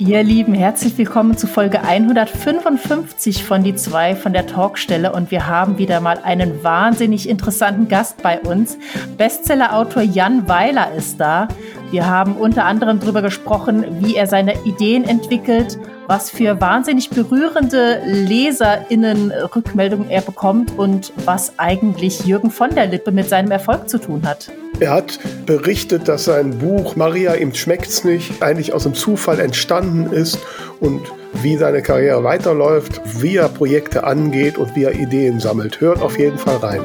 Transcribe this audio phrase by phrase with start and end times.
[0.00, 5.46] Ihr Lieben, herzlich willkommen zu Folge 155 von Die Zwei von der Talkstelle und wir
[5.46, 8.78] haben wieder mal einen wahnsinnig interessanten Gast bei uns.
[9.18, 11.48] Bestsellerautor Jan Weiler ist da.
[11.90, 18.00] Wir haben unter anderem darüber gesprochen, wie er seine Ideen entwickelt, was für wahnsinnig berührende
[18.06, 24.26] LeserInnen-Rückmeldungen er bekommt und was eigentlich Jürgen von der Lippe mit seinem Erfolg zu tun
[24.26, 24.50] hat.
[24.80, 30.10] Er hat berichtet, dass sein Buch Maria, ihm schmeckt's nicht, eigentlich aus dem Zufall entstanden
[30.10, 30.38] ist
[30.80, 31.02] und
[31.42, 35.82] wie seine Karriere weiterläuft, wie er Projekte angeht und wie er Ideen sammelt.
[35.82, 36.80] Hört auf jeden Fall rein.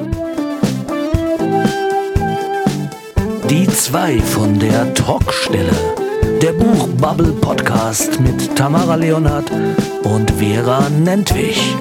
[3.49, 5.71] Die zwei von der Talkstelle.
[6.41, 9.49] Der Buchbubble Podcast mit Tamara Leonhardt
[10.03, 11.75] und Vera Nentwich.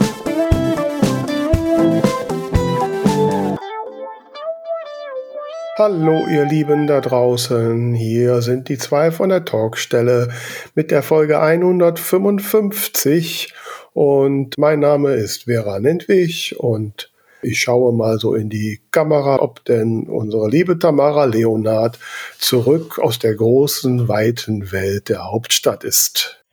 [5.76, 10.28] Hallo ihr Lieben da draußen, hier sind die zwei von der Talkstelle
[10.76, 13.52] mit der Folge 155
[13.92, 17.10] und mein Name ist Vera Nentwich und
[17.42, 21.98] ich schaue mal so in die Kamera, ob denn unsere liebe Tamara Leonard
[22.38, 26.44] zurück aus der großen, weiten Welt der Hauptstadt ist.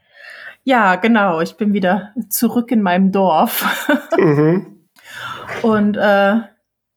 [0.64, 3.88] Ja, genau, ich bin wieder zurück in meinem Dorf.
[4.18, 4.78] Mhm.
[5.62, 6.38] Und äh,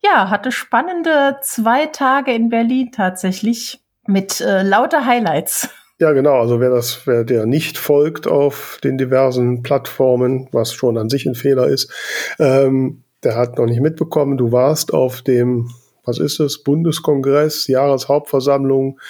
[0.05, 5.69] ja, hatte spannende zwei Tage in Berlin tatsächlich mit äh, lauter Highlights.
[5.99, 6.41] Ja, genau.
[6.41, 11.25] Also wer das, wer der nicht folgt auf den diversen Plattformen, was schon an sich
[11.25, 11.91] ein Fehler ist,
[12.39, 14.37] ähm, der hat noch nicht mitbekommen.
[14.37, 15.71] Du warst auf dem,
[16.05, 19.01] was ist es, Bundeskongress, Jahreshauptversammlung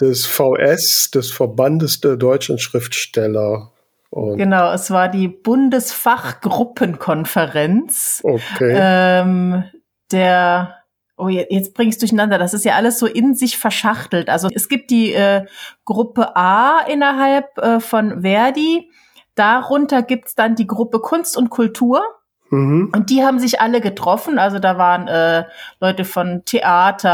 [0.00, 3.72] des VS, des Verbandes der deutschen Schriftsteller.
[4.10, 8.20] Und genau, es war die Bundesfachgruppenkonferenz.
[8.22, 8.74] Okay.
[8.76, 9.64] Ähm,
[10.12, 10.74] der
[11.20, 12.38] Oh, jetzt bringst du durcheinander.
[12.38, 14.28] Das ist ja alles so in sich verschachtelt.
[14.28, 15.46] Also es gibt die äh,
[15.84, 18.88] Gruppe A innerhalb äh, von Verdi.
[19.34, 22.02] Darunter gibt's dann die Gruppe Kunst und Kultur.
[22.50, 22.92] Mhm.
[22.94, 24.38] Und die haben sich alle getroffen.
[24.38, 25.44] Also da waren äh,
[25.80, 27.10] Leute von Theater,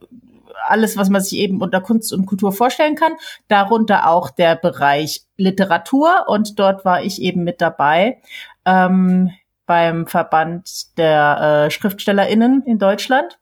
[0.00, 0.06] äh,
[0.68, 3.12] alles, was man sich eben unter Kunst und Kultur vorstellen kann.
[3.48, 6.26] Darunter auch der Bereich Literatur.
[6.28, 8.20] Und dort war ich eben mit dabei.
[8.66, 9.30] Ähm,
[9.66, 13.38] beim Verband der äh, SchriftstellerInnen in Deutschland.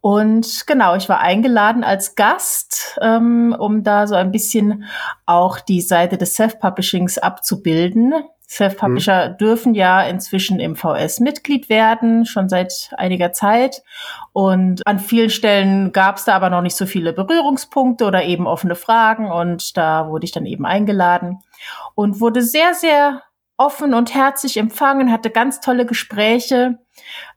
[0.00, 4.84] Und genau, ich war eingeladen als Gast, ähm, um da so ein bisschen
[5.26, 8.14] auch die Seite des Self-Publishings abzubilden.
[8.48, 9.36] Self-Publisher mhm.
[9.36, 13.82] dürfen ja inzwischen im VS Mitglied werden, schon seit einiger Zeit.
[14.32, 18.48] Und an vielen Stellen gab es da aber noch nicht so viele Berührungspunkte oder eben
[18.48, 19.30] offene Fragen.
[19.30, 21.38] Und da wurde ich dann eben eingeladen
[21.94, 23.22] und wurde sehr, sehr
[23.60, 26.78] offen und herzlich empfangen, hatte ganz tolle Gespräche,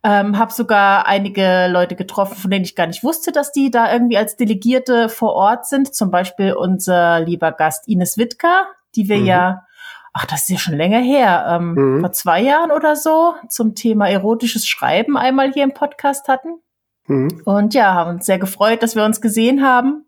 [0.02, 3.92] ähm, habe sogar einige Leute getroffen, von denen ich gar nicht wusste, dass die da
[3.92, 5.94] irgendwie als Delegierte vor Ort sind.
[5.94, 9.26] Zum Beispiel unser lieber Gast Ines Wittker, die wir mhm.
[9.26, 9.66] ja,
[10.14, 12.00] ach, das ist ja schon länger her, ähm, mhm.
[12.00, 16.60] vor zwei Jahren oder so, zum Thema erotisches Schreiben einmal hier im Podcast hatten.
[17.06, 17.42] Mhm.
[17.44, 20.06] Und ja, haben uns sehr gefreut, dass wir uns gesehen haben.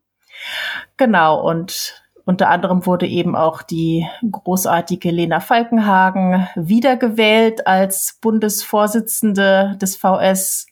[0.96, 9.96] Genau, und unter anderem wurde eben auch die großartige Lena Falkenhagen wiedergewählt als Bundesvorsitzende des
[9.96, 10.66] VS.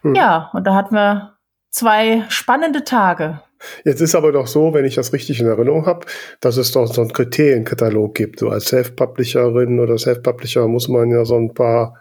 [0.00, 0.14] Hm.
[0.14, 1.34] Ja, und da hatten wir
[1.70, 3.42] zwei spannende Tage.
[3.84, 6.06] Jetzt ist aber doch so, wenn ich das richtig in Erinnerung habe,
[6.40, 8.40] dass es doch so einen Kriterienkatalog gibt.
[8.40, 11.98] So als Self-Publisherin oder Self-Publisher muss man ja so ein paar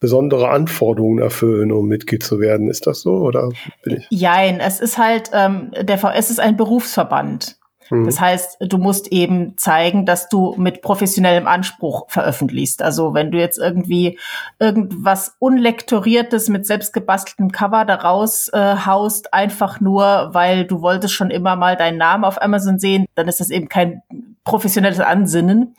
[0.00, 2.70] besondere Anforderungen erfüllen, um Mitglied zu werden.
[2.70, 3.50] Ist das so oder
[3.82, 4.06] bin ich?
[4.10, 7.55] Jein, es ist halt, ähm, der VS ist ein Berufsverband.
[7.90, 8.06] Mhm.
[8.06, 12.82] Das heißt, du musst eben zeigen, dass du mit professionellem Anspruch veröffentlichst.
[12.82, 14.18] Also wenn du jetzt irgendwie
[14.58, 21.56] irgendwas unlektoriertes mit selbstgebasteltem Cover daraus äh, haust, einfach nur, weil du wolltest schon immer
[21.56, 24.02] mal deinen Namen auf Amazon sehen, dann ist das eben kein
[24.44, 25.74] professionelles Ansinnen.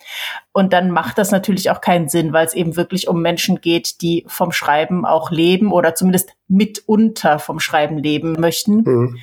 [0.51, 4.01] Und dann macht das natürlich auch keinen Sinn, weil es eben wirklich um Menschen geht,
[4.01, 8.84] die vom Schreiben auch leben oder zumindest mitunter vom Schreiben leben möchten.
[8.84, 9.18] Mhm.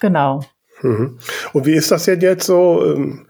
[0.00, 0.40] Genau.
[0.82, 1.18] Mhm.
[1.52, 2.84] Und wie ist das denn jetzt so?
[2.84, 3.26] Ähm,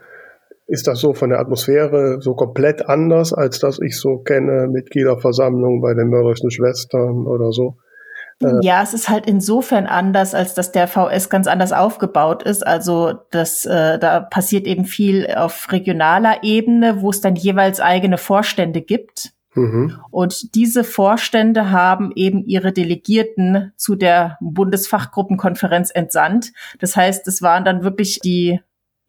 [0.66, 5.80] ist das so von der Atmosphäre so komplett anders, als das ich so kenne, Mitgliederversammlungen
[5.80, 7.74] bei den mörderischen Schwestern oder so?
[8.42, 12.66] Äh, ja, es ist halt insofern anders, als dass der VS ganz anders aufgebaut ist.
[12.66, 18.16] Also das, äh, da passiert eben viel auf regionaler Ebene, wo es dann jeweils eigene
[18.16, 19.32] Vorstände gibt.
[19.54, 19.98] Mhm.
[20.10, 26.52] Und diese Vorstände haben eben ihre Delegierten zu der Bundesfachgruppenkonferenz entsandt.
[26.78, 28.60] Das heißt, es waren dann wirklich die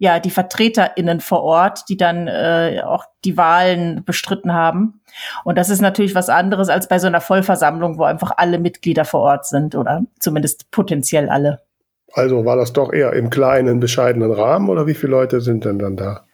[0.01, 5.01] ja die VertreterInnen vor Ort, die dann äh, auch die Wahlen bestritten haben.
[5.43, 9.05] Und das ist natürlich was anderes als bei so einer Vollversammlung, wo einfach alle Mitglieder
[9.05, 11.61] vor Ort sind oder zumindest potenziell alle.
[12.13, 15.77] Also war das doch eher im kleinen, bescheidenen Rahmen oder wie viele Leute sind denn
[15.77, 16.25] dann da?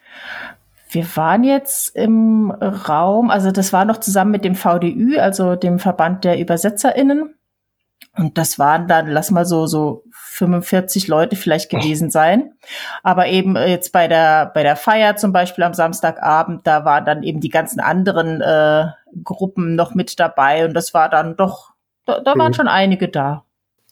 [0.90, 5.78] Wir waren jetzt im Raum, also das war noch zusammen mit dem VDÜ, also dem
[5.78, 7.34] Verband der UbersetzerInnen.
[8.16, 12.52] Und das waren dann, lass mal so, so 45 Leute vielleicht gewesen sein.
[13.02, 17.22] Aber eben jetzt bei der, bei der Feier zum Beispiel am Samstagabend, da waren dann
[17.22, 18.86] eben die ganzen anderen äh,
[19.22, 20.64] Gruppen noch mit dabei.
[20.64, 21.72] Und das war dann doch,
[22.06, 22.56] da, da waren mhm.
[22.56, 23.44] schon einige da.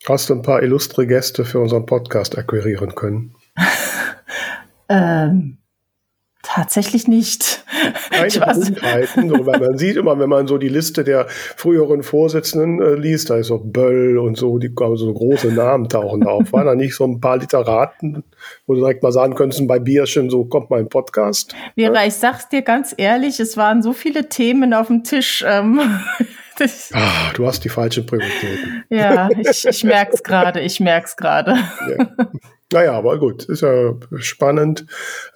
[0.08, 3.34] Hast du ein paar illustre Gäste für unseren Podcast akquirieren können?
[4.88, 5.58] ähm,
[6.46, 7.64] Tatsächlich nicht.
[8.10, 12.80] Keine Berühmtheiten, so, weil man sieht immer, wenn man so die Liste der früheren Vorsitzenden
[12.80, 16.30] äh, liest, da ist so Böll und so, die also so große Namen tauchen da
[16.30, 16.52] auf.
[16.52, 18.22] Waren da nicht so ein paar Literaten,
[18.66, 21.52] wo du direkt mal sagen könntest, bei Bierchen, so kommt mein Podcast?
[21.74, 22.06] Vera, ja?
[22.06, 25.44] ich sag's dir ganz ehrlich, es waren so viele Themen auf dem Tisch.
[25.44, 25.80] Ähm,
[26.92, 28.84] ah, du hast die falschen Prioritäten.
[28.88, 31.56] Ja, ich, ich merk's gerade, ich merk's gerade.
[31.90, 32.08] Ja.
[32.72, 34.86] Naja, aber gut, ist ja spannend.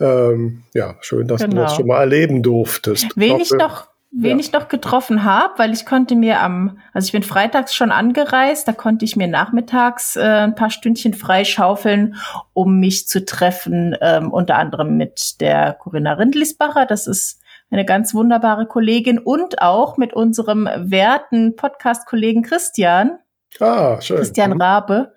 [0.00, 1.54] Ähm, ja, schön, dass genau.
[1.54, 1.76] du das genau.
[1.76, 3.12] schon mal erleben durftest.
[3.14, 4.44] Wen ich, noch, wen ja.
[4.44, 8.66] ich noch getroffen habe, weil ich konnte mir am, also ich bin freitags schon angereist,
[8.66, 12.16] da konnte ich mir nachmittags äh, ein paar Stündchen freischaufeln,
[12.52, 17.40] um mich zu treffen, ähm, unter anderem mit der Corinna Rindlisbacher, das ist
[17.70, 23.18] eine ganz wunderbare Kollegin und auch mit unserem werten Podcast-Kollegen Christian.
[23.58, 24.18] Ah, schön.
[24.18, 24.60] Christian mhm.
[24.60, 25.14] Rabe.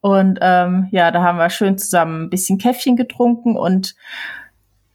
[0.00, 3.94] Und ähm, ja, da haben wir schön zusammen ein bisschen Käffchen getrunken und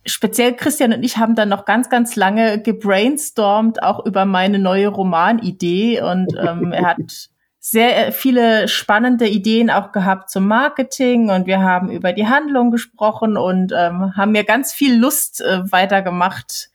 [0.05, 4.89] speziell Christian und ich haben dann noch ganz, ganz lange gebrainstormt, auch über meine neue
[4.89, 6.01] Romanidee.
[6.01, 11.89] Und ähm, er hat sehr viele spannende Ideen auch gehabt zum Marketing und wir haben
[11.89, 16.71] über die Handlung gesprochen und ähm, haben mir ganz viel Lust äh, weitergemacht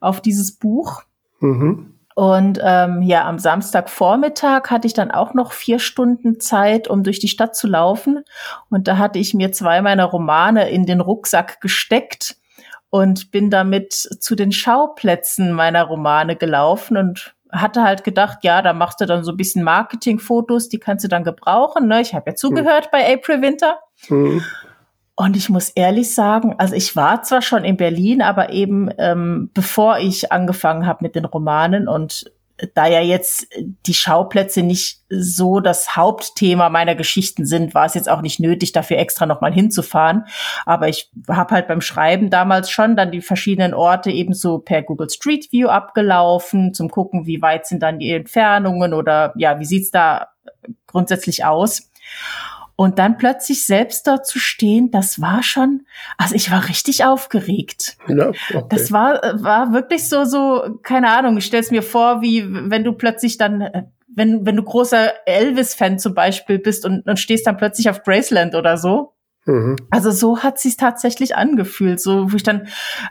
[0.00, 1.02] auf dieses Buch.
[1.38, 1.95] Mhm.
[2.16, 7.18] Und ähm, ja, am Samstagvormittag hatte ich dann auch noch vier Stunden Zeit, um durch
[7.18, 8.24] die Stadt zu laufen.
[8.70, 12.36] Und da hatte ich mir zwei meiner Romane in den Rucksack gesteckt
[12.88, 18.72] und bin damit zu den Schauplätzen meiner Romane gelaufen und hatte halt gedacht, ja, da
[18.72, 21.86] machst du dann so ein bisschen Marketingfotos, die kannst du dann gebrauchen.
[21.86, 22.00] Ne?
[22.00, 22.88] Ich habe ja zugehört mhm.
[22.92, 23.78] bei April Winter.
[24.08, 24.42] Mhm.
[25.16, 29.50] Und ich muss ehrlich sagen, also ich war zwar schon in Berlin, aber eben ähm,
[29.54, 32.30] bevor ich angefangen habe mit den Romanen und
[32.74, 33.48] da ja jetzt
[33.86, 38.72] die Schauplätze nicht so das Hauptthema meiner Geschichten sind, war es jetzt auch nicht nötig,
[38.72, 40.24] dafür extra nochmal hinzufahren.
[40.64, 45.10] Aber ich habe halt beim Schreiben damals schon dann die verschiedenen Orte ebenso per Google
[45.10, 49.90] Street View abgelaufen, zum gucken, wie weit sind dann die Entfernungen oder ja, wie sieht's
[49.90, 50.28] da
[50.86, 51.90] grundsätzlich aus.
[52.76, 55.86] Und dann plötzlich selbst dort zu stehen, das war schon,
[56.18, 57.96] also ich war richtig aufgeregt.
[58.06, 58.66] Ja, okay.
[58.68, 62.92] Das war, war wirklich so, so, keine Ahnung, ich stell's mir vor, wie wenn du
[62.92, 67.88] plötzlich dann, wenn, wenn du großer Elvis-Fan zum Beispiel bist und, und stehst dann plötzlich
[67.88, 69.15] auf Graceland oder so
[69.46, 69.76] Mhm.
[69.90, 72.00] Also so hat sich tatsächlich angefühlt.
[72.00, 72.66] So, wo ich dann,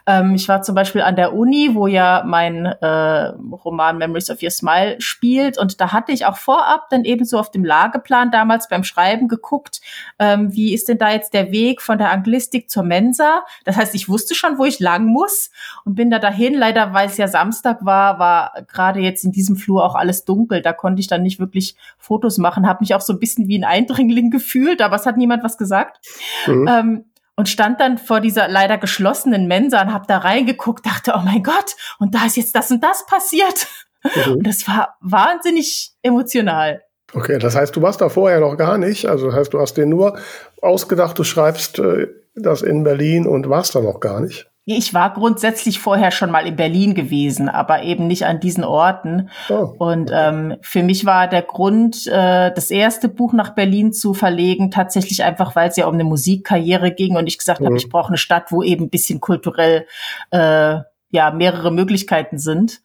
[0.05, 3.27] ähm, ich war zum Beispiel an der Uni, wo ja mein äh,
[3.63, 7.39] Roman Memories of Your Smile spielt, und da hatte ich auch vorab dann eben so
[7.39, 9.79] auf dem Lageplan damals beim Schreiben geguckt,
[10.19, 13.45] ähm, wie ist denn da jetzt der Weg von der Anglistik zur Mensa?
[13.63, 15.51] Das heißt, ich wusste schon, wo ich lang muss
[15.85, 16.53] und bin da dahin.
[16.53, 20.61] Leider, weil es ja Samstag war, war gerade jetzt in diesem Flur auch alles dunkel.
[20.61, 23.57] Da konnte ich dann nicht wirklich Fotos machen, habe mich auch so ein bisschen wie
[23.57, 26.01] ein Eindringling gefühlt, aber es hat niemand was gesagt.
[26.47, 26.67] Mhm.
[26.67, 27.05] Ähm,
[27.37, 31.43] und stand dann vor dieser leider geschlossenen Mensa und habe da reingeguckt, dachte, oh mein
[31.43, 33.67] Gott, und da ist jetzt das und das passiert.
[34.03, 34.33] Mhm.
[34.33, 36.81] Und das war wahnsinnig emotional.
[37.13, 39.05] Okay, das heißt, du warst da vorher noch gar nicht.
[39.05, 40.17] Also das heißt, du hast dir nur
[40.61, 44.49] ausgedacht, du schreibst äh, das in Berlin und warst da noch gar nicht.
[44.67, 49.29] Ich war grundsätzlich vorher schon mal in Berlin gewesen, aber eben nicht an diesen Orten.
[49.47, 49.75] Oh.
[49.77, 54.71] Und ähm, für mich war der Grund, äh, das erste Buch nach Berlin zu verlegen,
[54.71, 57.65] tatsächlich einfach, weil es ja um eine Musikkarriere ging und ich gesagt mhm.
[57.65, 59.85] habe, ich brauche eine Stadt, wo eben ein bisschen kulturell
[60.31, 60.79] äh,
[61.11, 62.81] ja mehrere Möglichkeiten sind.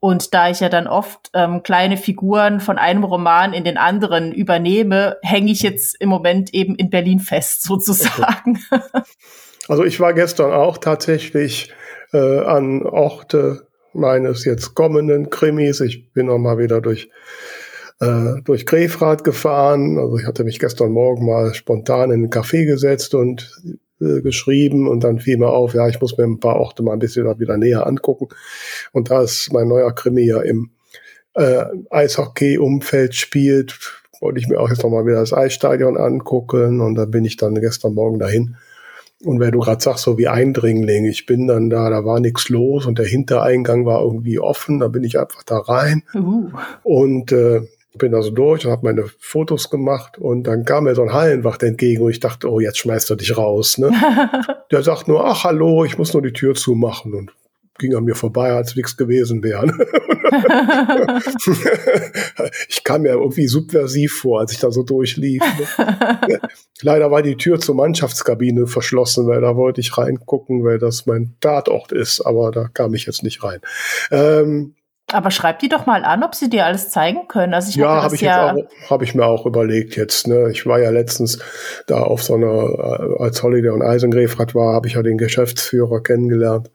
[0.00, 4.32] Und da ich ja dann oft ähm, kleine Figuren von einem Roman in den anderen
[4.32, 8.62] übernehme, hänge ich jetzt im Moment eben in Berlin fest, sozusagen.
[8.70, 9.02] Okay.
[9.68, 11.72] Also ich war gestern auch tatsächlich
[12.12, 15.80] äh, an Orte meines jetzt kommenden Krimis.
[15.80, 17.10] Ich bin noch mal wieder durch
[18.00, 19.98] äh, durch Grefrath gefahren.
[19.98, 23.60] Also ich hatte mich gestern Morgen mal spontan in einen Café gesetzt und
[24.00, 26.94] äh, geschrieben und dann fiel mir auf, ja, ich muss mir ein paar Orte mal
[26.94, 28.28] ein bisschen wieder näher angucken.
[28.92, 30.70] Und da ist mein neuer Krimi ja im
[31.34, 33.78] äh, Eishockey-Umfeld spielt,
[34.20, 37.36] wollte ich mir auch jetzt noch mal wieder das Eisstadion angucken und da bin ich
[37.36, 38.56] dann gestern Morgen dahin
[39.24, 42.48] und wenn du gerade sagst, so wie Eindringling, ich bin dann da, da war nichts
[42.48, 46.02] los und der Hintereingang war irgendwie offen, da bin ich einfach da rein.
[46.14, 46.50] Uh.
[46.82, 47.62] Und äh,
[47.98, 51.62] bin also durch und habe meine Fotos gemacht und dann kam mir so ein Hallenwacht
[51.62, 53.78] entgegen und ich dachte, oh, jetzt schmeißt er dich raus.
[53.78, 53.90] Ne?
[54.70, 57.32] Der sagt nur, ach hallo, ich muss nur die Tür zumachen und
[57.82, 59.66] ging an mir vorbei, als nichts gewesen wäre.
[62.68, 65.42] ich kam mir irgendwie subversiv vor, als ich da so durchlief.
[65.78, 66.40] Ne?
[66.80, 71.36] Leider war die Tür zur Mannschaftskabine verschlossen, weil da wollte ich reingucken, weil das mein
[71.40, 73.60] Tatort ist, aber da kam ich jetzt nicht rein.
[74.10, 74.74] Ähm,
[75.10, 77.52] aber schreib die doch mal an, ob sie dir alles zeigen können.
[77.52, 78.56] Also ich ja, habe ich, ja
[78.88, 80.26] hab ich mir auch überlegt jetzt.
[80.26, 80.50] Ne?
[80.50, 81.38] Ich war ja letztens
[81.86, 86.02] da auf so einer, äh, als Holiday und Eisengräfrat war, habe ich ja den Geschäftsführer
[86.02, 86.70] kennengelernt.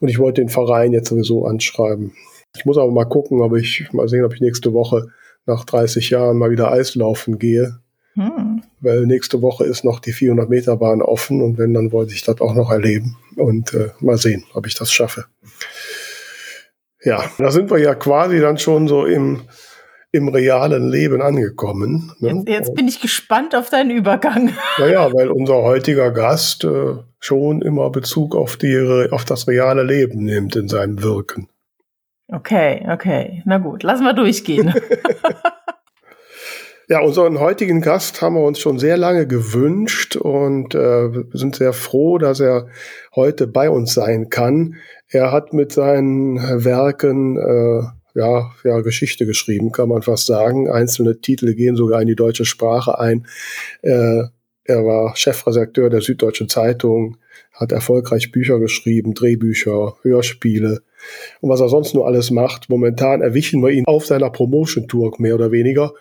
[0.00, 2.12] Und ich wollte den Verein jetzt sowieso anschreiben.
[2.56, 5.08] Ich muss aber mal gucken, ob ich, mal sehen, ob ich nächste Woche
[5.46, 7.78] nach 30 Jahren mal wieder Eislaufen gehe.
[8.14, 8.62] Hm.
[8.80, 12.22] Weil nächste Woche ist noch die 400 Meter Bahn offen und wenn, dann wollte ich
[12.22, 15.24] das auch noch erleben und äh, mal sehen, ob ich das schaffe.
[17.02, 19.42] Ja, da sind wir ja quasi dann schon so im,
[20.12, 22.12] im realen Leben angekommen.
[22.20, 22.28] Ne?
[22.28, 24.52] Jetzt, jetzt, bin ich gespannt auf deinen Übergang.
[24.78, 30.24] Naja, weil unser heutiger Gast äh, schon immer Bezug auf, die, auf das reale Leben
[30.24, 31.48] nimmt in seinem Wirken.
[32.28, 33.42] Okay, okay.
[33.44, 34.72] Na gut, lassen wir durchgehen.
[36.92, 41.72] Ja, unseren heutigen Gast haben wir uns schon sehr lange gewünscht und äh, sind sehr
[41.72, 42.66] froh, dass er
[43.14, 44.74] heute bei uns sein kann.
[45.08, 50.70] Er hat mit seinen Werken äh, ja, ja, Geschichte geschrieben, kann man fast sagen.
[50.70, 53.26] Einzelne Titel gehen sogar in die deutsche Sprache ein.
[53.82, 54.24] Äh,
[54.64, 57.16] er war Chefredakteur der Süddeutschen Zeitung,
[57.52, 60.82] hat erfolgreich Bücher geschrieben, Drehbücher, Hörspiele
[61.40, 62.68] und was er sonst nur alles macht.
[62.68, 65.92] Momentan erwischen wir ihn auf seiner Promotion-Tour mehr oder weniger.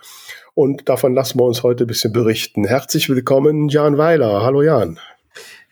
[0.54, 2.66] Und davon lassen wir uns heute ein bisschen berichten.
[2.66, 4.44] Herzlich willkommen, Jan Weiler.
[4.44, 5.00] Hallo Jan.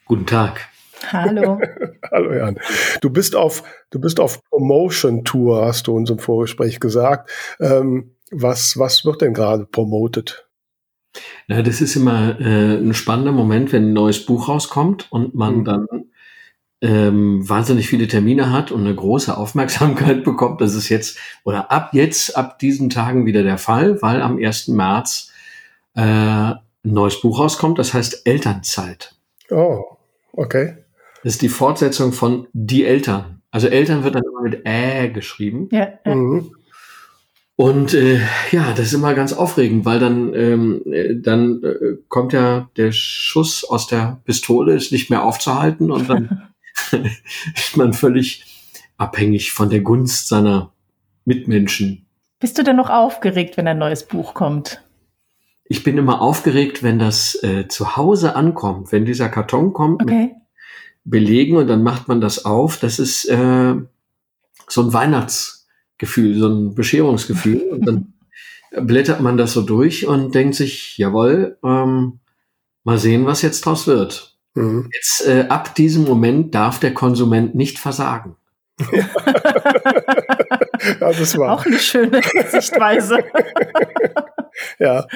[0.05, 0.69] Guten Tag.
[1.08, 1.60] Hallo.
[2.12, 2.60] Hallo Jan.
[3.01, 7.29] Du bist auf, du bist auf Promotion Tour, hast du uns im Vorgespräch gesagt.
[7.60, 10.48] Ähm, was, was wird denn gerade promotet?
[11.48, 15.60] Na, das ist immer äh, ein spannender Moment, wenn ein neues Buch rauskommt und man
[15.60, 15.65] mhm.
[15.65, 15.88] dann
[16.82, 20.62] ähm, wahnsinnig viele Termine hat und eine große Aufmerksamkeit bekommt.
[20.62, 24.70] Das ist jetzt oder ab jetzt, ab diesen Tagen wieder der Fall, weil am 1.
[24.70, 25.32] März
[25.96, 29.15] äh, ein neues Buch rauskommt, das heißt Elternzeit.
[29.50, 29.84] Oh,
[30.34, 30.75] okay.
[31.23, 33.41] Das ist die Fortsetzung von Die Eltern.
[33.51, 35.69] Also Eltern wird dann immer mit Ä geschrieben.
[35.71, 35.89] Ja.
[36.05, 36.51] Mhm.
[37.55, 38.21] Und äh,
[38.51, 42.93] ja, das ist immer ganz aufregend, weil dann, ähm, äh, dann äh, kommt ja der
[42.93, 46.49] Schuss aus der Pistole, ist nicht mehr aufzuhalten und dann
[47.55, 48.45] ist man völlig
[48.97, 50.71] abhängig von der Gunst seiner
[51.25, 52.05] Mitmenschen.
[52.39, 54.81] Bist du denn noch aufgeregt, wenn ein neues Buch kommt?
[55.65, 60.33] Ich bin immer aufgeregt, wenn das äh, zu Hause ankommt, wenn dieser Karton kommt okay.
[61.03, 62.77] Belegen und dann macht man das auf.
[62.77, 63.75] Das ist äh,
[64.68, 67.62] so ein Weihnachtsgefühl, so ein Bescherungsgefühl.
[67.72, 68.13] und dann
[68.72, 72.20] blättert man das so durch und denkt sich, jawohl, ähm,
[72.84, 74.38] mal sehen, was jetzt draus wird.
[74.53, 74.89] Mhm.
[74.94, 78.36] Jetzt äh, ab diesem Moment darf der Konsument nicht versagen.
[78.91, 79.10] ja,
[81.00, 83.20] das war auch eine schöne Sichtweise.
[84.79, 85.07] ja,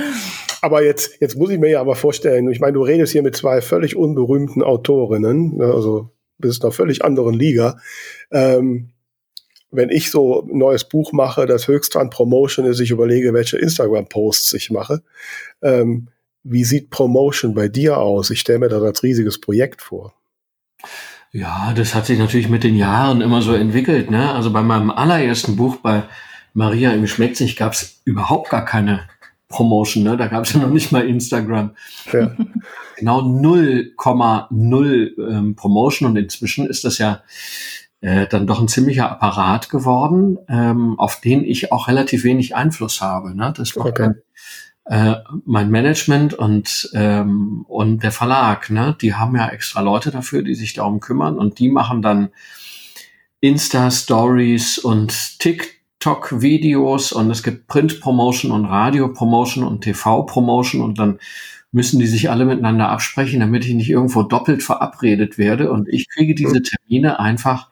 [0.62, 3.35] aber jetzt, jetzt muss ich mir ja aber vorstellen, ich meine, du redest hier mit
[3.35, 7.77] zwei völlig unberühmten Autorinnen, ne, also bist in einer völlig anderen Liga.
[8.31, 8.89] Ähm,
[9.71, 13.57] wenn ich so ein neues Buch mache, das höchste an Promotion ist, ich überlege, welche
[13.57, 15.01] Instagram-Posts ich mache.
[15.62, 16.09] Ähm,
[16.43, 18.29] wie sieht Promotion bei dir aus?
[18.29, 20.13] Ich stelle mir das als riesiges Projekt vor.
[21.31, 24.12] Ja, das hat sich natürlich mit den Jahren immer so entwickelt.
[24.12, 24.31] Ne?
[24.31, 26.03] Also bei meinem allerersten Buch bei
[26.53, 29.07] Maria im Schmeckzig gab es überhaupt gar keine
[29.53, 30.03] Promotion.
[30.03, 30.17] Ne?
[30.17, 31.72] Da gab es ja noch nicht mal Instagram.
[32.12, 32.36] Ja.
[32.98, 37.22] genau 0,0 ähm, Promotion und inzwischen ist das ja
[38.01, 43.00] äh, dann doch ein ziemlicher Apparat geworden, ähm, auf den ich auch relativ wenig Einfluss
[43.00, 43.36] habe.
[43.36, 43.53] Ne?
[43.55, 44.13] Das war okay
[44.86, 50.43] äh, mein Management und, ähm, und der Verlag, ne, die haben ja extra Leute dafür,
[50.43, 52.31] die sich darum kümmern und die machen dann
[53.39, 55.39] Insta-Stories und
[56.03, 61.19] TikTok-Videos und es gibt Print-Promotion und Radio-Promotion und TV-Promotion und dann
[61.72, 66.10] müssen die sich alle miteinander absprechen, damit ich nicht irgendwo doppelt verabredet werde und ich
[66.10, 67.69] kriege diese Termine einfach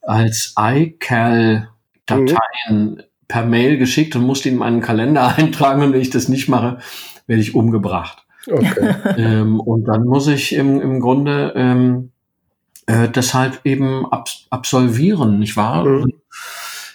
[0.00, 6.28] als iCal-Dateien per Mail geschickt und musste in meinen Kalender eintragen und wenn ich das
[6.28, 6.78] nicht mache,
[7.26, 8.24] werde ich umgebracht.
[8.50, 8.94] Okay.
[9.18, 12.12] ähm, und dann muss ich im, im Grunde ähm,
[12.86, 15.84] äh, deshalb eben ab, absolvieren, nicht wahr?
[15.84, 16.14] Mhm.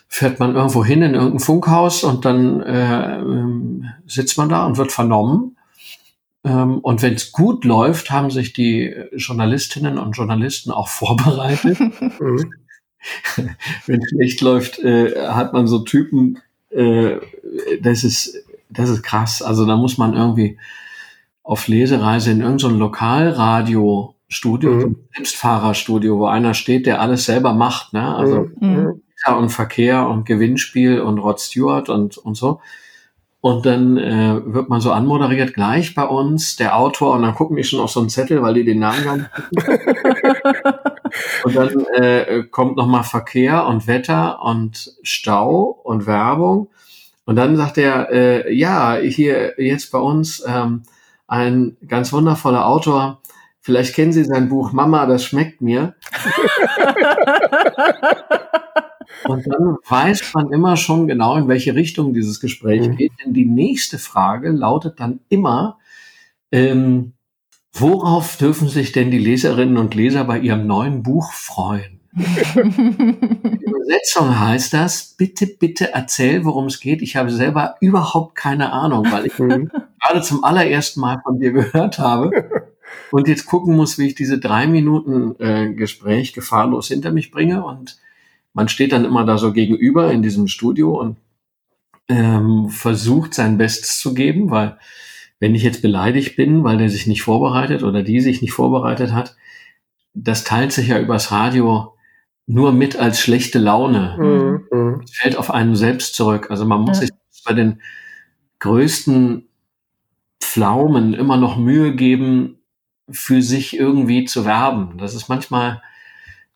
[0.07, 4.77] Fährt man irgendwo hin in irgendein Funkhaus und dann äh, ähm, sitzt man da und
[4.77, 5.57] wird vernommen.
[6.43, 11.79] Ähm, und wenn es gut läuft, haben sich die Journalistinnen und Journalisten auch vorbereitet.
[11.79, 12.53] Mhm.
[13.85, 17.17] wenn schlecht läuft, äh, hat man so Typen, äh,
[17.81, 19.41] das ist, das ist krass.
[19.41, 20.57] Also da muss man irgendwie
[21.43, 24.97] auf Lesereise in irgendein so Lokalradiostudio, mhm.
[25.15, 28.15] Selbstfahrerstudio, wo einer steht, der alles selber macht, ne?
[28.15, 29.01] Also mhm.
[29.31, 29.37] Mhm.
[29.37, 32.59] und Verkehr und Gewinnspiel und Rod Stewart und, und so.
[33.39, 37.55] Und dann äh, wird man so anmoderiert, gleich bei uns, der Autor, und dann gucken
[37.55, 39.25] die schon auf so einen Zettel, weil die den Namen haben.
[41.43, 46.69] und dann äh, kommt nochmal Verkehr und Wetter und Stau und Werbung.
[47.25, 50.83] Und dann sagt er, äh, ja, hier jetzt bei uns ähm,
[51.27, 53.21] ein ganz wundervoller Autor.
[53.61, 55.93] Vielleicht kennen Sie sein Buch Mama, das schmeckt mir.
[59.25, 62.95] Und dann weiß man immer schon genau, in welche Richtung dieses Gespräch mhm.
[62.95, 63.11] geht.
[63.23, 65.77] Denn die nächste Frage lautet dann immer,
[66.51, 67.13] ähm,
[67.73, 71.97] worauf dürfen sich denn die Leserinnen und Leser bei ihrem neuen Buch freuen?
[72.55, 77.01] In Übersetzung heißt das, bitte, bitte erzähl, worum es geht.
[77.01, 79.69] Ich habe selber überhaupt keine Ahnung, weil ich mhm.
[80.01, 82.71] gerade zum allerersten Mal von dir gehört habe
[83.11, 87.63] und jetzt gucken muss, wie ich diese drei Minuten äh, Gespräch gefahrlos hinter mich bringe
[87.63, 87.97] und
[88.57, 91.17] man steht dann immer da so gegenüber in diesem Studio und
[92.09, 94.79] ähm, versucht sein Bestes zu geben, weil
[95.39, 99.13] wenn ich jetzt beleidigt bin, weil der sich nicht vorbereitet oder die sich nicht vorbereitet
[99.13, 99.35] hat,
[100.15, 101.93] das teilt sich ja übers Radio
[102.47, 104.17] nur mit als schlechte Laune.
[104.71, 104.77] Mhm.
[104.77, 105.01] mhm.
[105.13, 106.49] Fällt auf einen selbst zurück.
[106.49, 107.05] Also man muss ja.
[107.05, 107.11] sich
[107.45, 107.79] bei den
[108.57, 109.47] größten
[110.39, 112.57] Pflaumen immer noch Mühe geben,
[113.07, 114.97] für sich irgendwie zu werben.
[114.97, 115.83] Das ist manchmal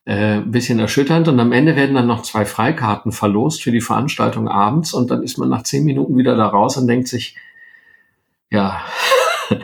[0.05, 1.27] äh, ein bisschen erschütternd.
[1.27, 4.93] Und am Ende werden dann noch zwei Freikarten verlost für die Veranstaltung abends.
[4.93, 7.35] Und dann ist man nach zehn Minuten wieder da raus und denkt sich,
[8.49, 8.81] ja,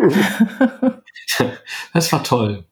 [1.94, 2.66] das war toll.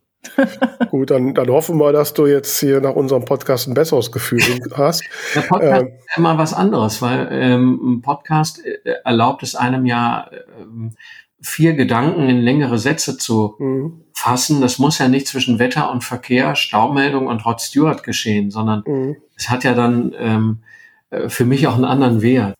[0.89, 4.41] Gut, dann, dann hoffen wir, dass du jetzt hier nach unserem Podcast ein besseres Gefühl
[4.75, 5.03] hast.
[5.35, 9.85] Der Podcast ähm, ist immer was anderes, weil ähm, ein Podcast äh, erlaubt es einem
[9.85, 10.29] ja,
[10.59, 10.95] ähm,
[11.41, 14.04] vier Gedanken in längere Sätze zu mhm.
[14.15, 14.61] Fassen.
[14.61, 19.17] Das muss ja nicht zwischen Wetter und Verkehr, Staumeldung und Rod Stewart geschehen, sondern mhm.
[19.35, 20.63] es hat ja dann ähm,
[21.11, 22.55] äh, für mich auch einen anderen Wert.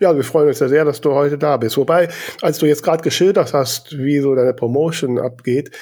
[0.00, 1.76] Ja, wir freuen uns ja sehr, dass du heute da bist.
[1.76, 2.08] Wobei,
[2.40, 5.76] als du jetzt gerade geschildert hast, wie so deine Promotion abgeht,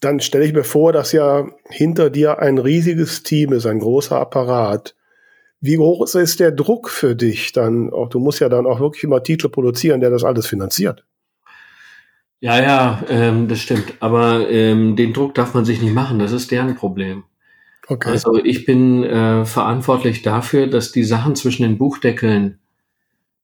[0.00, 4.18] dann stelle ich mir vor, dass ja hinter dir ein riesiges Team ist, ein großer
[4.18, 4.94] Apparat.
[5.60, 7.92] Wie groß ist der Druck für dich dann?
[7.92, 11.04] Auch du musst ja dann auch wirklich immer Titel produzieren, der das alles finanziert.
[12.40, 13.94] Ja, ja, ähm, das stimmt.
[14.00, 16.18] Aber ähm, den Druck darf man sich nicht machen.
[16.18, 17.24] Das ist deren Problem.
[17.88, 18.10] Okay.
[18.10, 22.58] Also ich bin äh, verantwortlich dafür, dass die Sachen zwischen den Buchdeckeln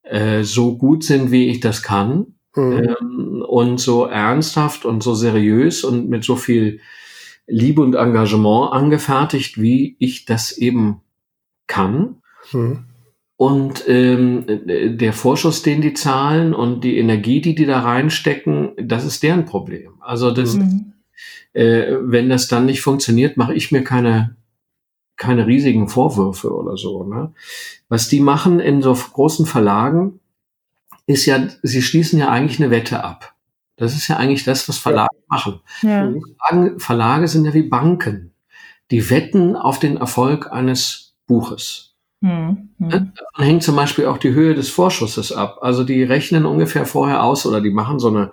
[0.03, 2.35] äh, so gut sind, wie ich das kann.
[2.55, 2.95] Mhm.
[3.01, 6.81] Ähm, und so ernsthaft und so seriös und mit so viel
[7.47, 11.01] Liebe und Engagement angefertigt, wie ich das eben
[11.67, 12.17] kann.
[12.53, 12.85] Mhm.
[13.43, 19.05] Und ähm, der Vorschuss, den die zahlen und die Energie, die die da reinstecken, das
[19.05, 19.95] ist deren Problem.
[19.99, 20.93] Also das, mhm.
[21.53, 24.37] äh, wenn das dann nicht funktioniert, mache ich mir keine
[25.17, 27.03] keine riesigen Vorwürfe oder so.
[27.03, 27.33] Ne?
[27.89, 30.21] Was die machen in so großen Verlagen,
[31.07, 33.35] ist ja, sie schließen ja eigentlich eine Wette ab.
[33.75, 35.25] Das ist ja eigentlich das, was Verlage ja.
[35.27, 35.61] machen.
[35.83, 36.13] Ja.
[36.47, 38.31] Verlage, Verlage sind ja wie Banken.
[38.93, 41.92] Die wetten auf den Erfolg eines Buches.
[42.23, 42.69] Mhm.
[42.79, 45.59] Davon hängt zum Beispiel auch die Höhe des Vorschusses ab.
[45.61, 48.31] Also die rechnen ungefähr vorher aus oder die machen so eine,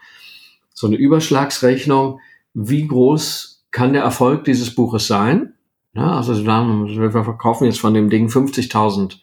[0.73, 2.19] so eine Überschlagsrechnung,
[2.54, 5.54] wie groß kann der Erfolg dieses Buches sein.
[5.93, 9.17] Ja, also wir verkaufen jetzt von dem Ding 50.000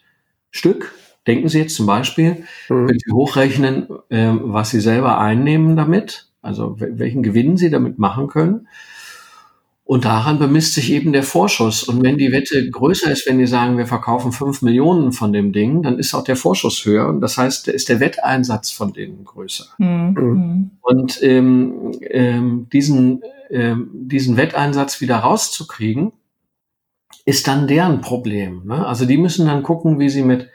[0.51, 0.93] Stück.
[1.25, 2.89] Denken Sie jetzt zum Beispiel, mhm.
[2.89, 8.27] wenn Sie hochrechnen, äh, was Sie selber einnehmen damit, also welchen Gewinn Sie damit machen
[8.27, 8.67] können.
[9.87, 11.83] Und daran bemisst sich eben der Vorschuss.
[11.83, 15.53] Und wenn die Wette größer ist, wenn die sagen, wir verkaufen fünf Millionen von dem
[15.53, 17.07] Ding, dann ist auch der Vorschuss höher.
[17.07, 19.65] Und das heißt, ist der Wetteinsatz von denen größer.
[19.77, 20.13] Mhm.
[20.17, 20.71] mhm.
[20.81, 26.11] Und ähm, ähm, diesen, ähm, diesen Wetteinsatz wieder rauszukriegen,
[27.23, 28.63] ist dann deren Problem.
[28.65, 28.85] Ne?
[28.85, 30.49] Also die müssen dann gucken, wie sie mit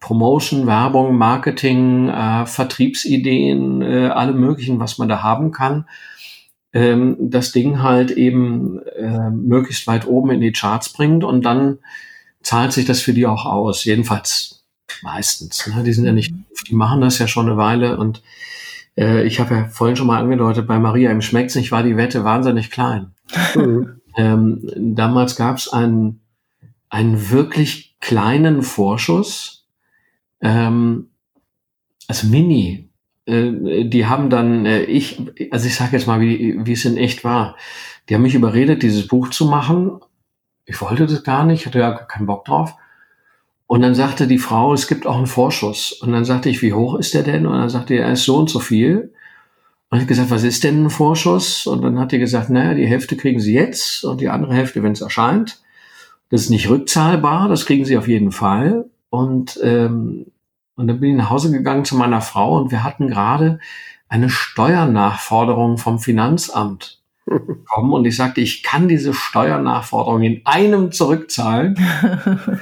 [0.00, 5.86] Promotion, Werbung, Marketing, äh, Vertriebsideen, äh, alle möglichen, was man da haben kann,
[6.72, 11.78] ähm, das Ding halt eben äh, möglichst weit oben in die Charts bringt und dann
[12.42, 13.84] zahlt sich das für die auch aus.
[13.84, 14.64] Jedenfalls
[15.02, 15.66] meistens.
[15.66, 15.82] Ne?
[15.82, 16.34] Die sind ja nicht,
[16.68, 18.22] die machen das ja schon eine Weile und
[18.96, 21.96] äh, ich habe ja vorhin schon mal angedeutet, bei Maria im Schmecks nicht war die
[21.96, 23.12] Wette wahnsinnig klein.
[23.54, 24.00] Mhm.
[24.16, 26.20] ähm, damals gab es einen,
[26.88, 29.66] einen wirklich kleinen Vorschuss,
[30.40, 31.08] ähm,
[32.08, 32.90] also Mini,
[33.26, 37.24] die haben dann, äh, ich, also ich sage jetzt mal, wie, wie es in echt
[37.24, 37.56] war.
[38.08, 40.00] Die haben mich überredet, dieses Buch zu machen.
[40.64, 42.74] Ich wollte das gar nicht, hatte ja keinen Bock drauf.
[43.66, 45.92] Und dann sagte die Frau, es gibt auch einen Vorschuss.
[45.92, 47.46] Und dann sagte ich, wie hoch ist der denn?
[47.46, 49.12] Und dann sagte er, er ist so und so viel.
[49.88, 51.66] Und ich gesagt, was ist denn ein Vorschuss?
[51.66, 54.82] Und dann hat die gesagt, naja, die Hälfte kriegen Sie jetzt und die andere Hälfte,
[54.82, 55.62] wenn es erscheint.
[56.30, 58.86] Das ist nicht rückzahlbar, das kriegen Sie auf jeden Fall.
[59.10, 60.31] Und, ähm,
[60.76, 63.58] und dann bin ich nach Hause gegangen zu meiner Frau und wir hatten gerade
[64.08, 67.92] eine Steuernachforderung vom Finanzamt bekommen.
[67.92, 71.78] Und ich sagte, ich kann diese Steuernachforderung in einem zurückzahlen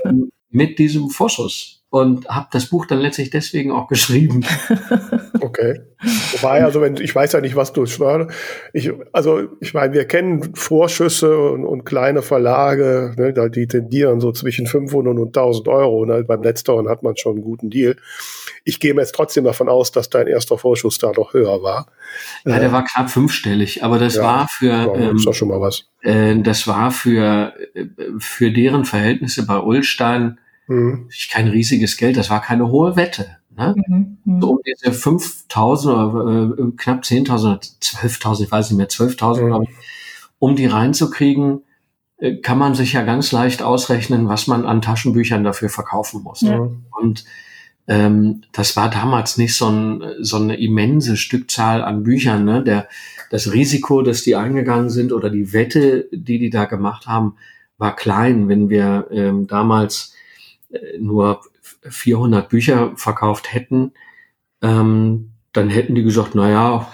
[0.50, 4.44] mit diesem Vorschuss und habe das Buch dann letztlich deswegen auch geschrieben.
[5.42, 5.80] Okay.
[6.32, 8.30] Wobei, also wenn ich weiß ja nicht, was du steuerst.
[8.74, 14.32] Ich, also ich meine, wir kennen Vorschüsse und, und kleine Verlage, ne, die tendieren so
[14.32, 16.04] zwischen 500 und 1000 Euro.
[16.04, 16.22] Ne?
[16.24, 17.96] Beim letzteren hat man schon einen guten Deal.
[18.64, 21.86] Ich gehe jetzt trotzdem davon aus, dass dein erster Vorschuss da noch höher war.
[22.44, 25.34] Ja, der äh, war knapp fünfstellig, aber das ja, war für ja, ähm, ist doch
[25.34, 25.86] schon mal was.
[26.02, 27.86] Äh, das war für äh,
[28.18, 30.38] für deren Verhältnisse bei Ulstein
[30.70, 31.08] Mhm.
[31.32, 33.26] Kein riesiges Geld, das war keine hohe Wette.
[33.56, 33.74] Ne?
[33.76, 34.18] Mhm.
[34.24, 34.40] mhm.
[34.40, 39.42] So um diese 5.000 oder äh, knapp 10.000 oder 12.000, ich weiß nicht mehr, 12.000,
[39.42, 39.46] mhm.
[39.46, 39.70] glaube ich,
[40.38, 41.62] um die reinzukriegen,
[42.18, 46.42] äh, kann man sich ja ganz leicht ausrechnen, was man an Taschenbüchern dafür verkaufen muss.
[46.42, 46.84] Mhm.
[46.92, 47.24] Und
[47.88, 52.44] ähm, das war damals nicht so, ein, so eine immense Stückzahl an Büchern.
[52.44, 52.62] Ne?
[52.62, 52.88] Der,
[53.30, 57.34] das Risiko, dass die eingegangen sind oder die Wette, die die da gemacht haben,
[57.76, 58.48] war klein.
[58.48, 60.14] Wenn wir ähm, damals
[60.98, 61.40] nur
[61.82, 63.92] 400 Bücher verkauft hätten,
[64.62, 66.92] ähm, dann hätten die gesagt, na ja,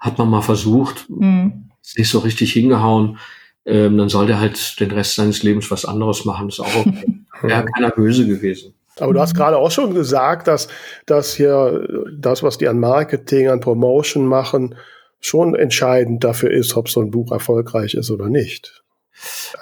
[0.00, 1.70] hat man mal versucht, mhm.
[1.82, 3.18] ist nicht so richtig hingehauen,
[3.64, 7.20] ähm, dann soll der halt den Rest seines Lebens was anderes machen, ist auch okay.
[7.42, 8.74] Wäre keiner böse gewesen.
[9.00, 10.68] Aber du hast gerade auch schon gesagt, dass,
[11.06, 14.76] dass hier das, was die an Marketing, an Promotion machen,
[15.20, 18.82] schon entscheidend dafür ist, ob so ein Buch erfolgreich ist oder nicht.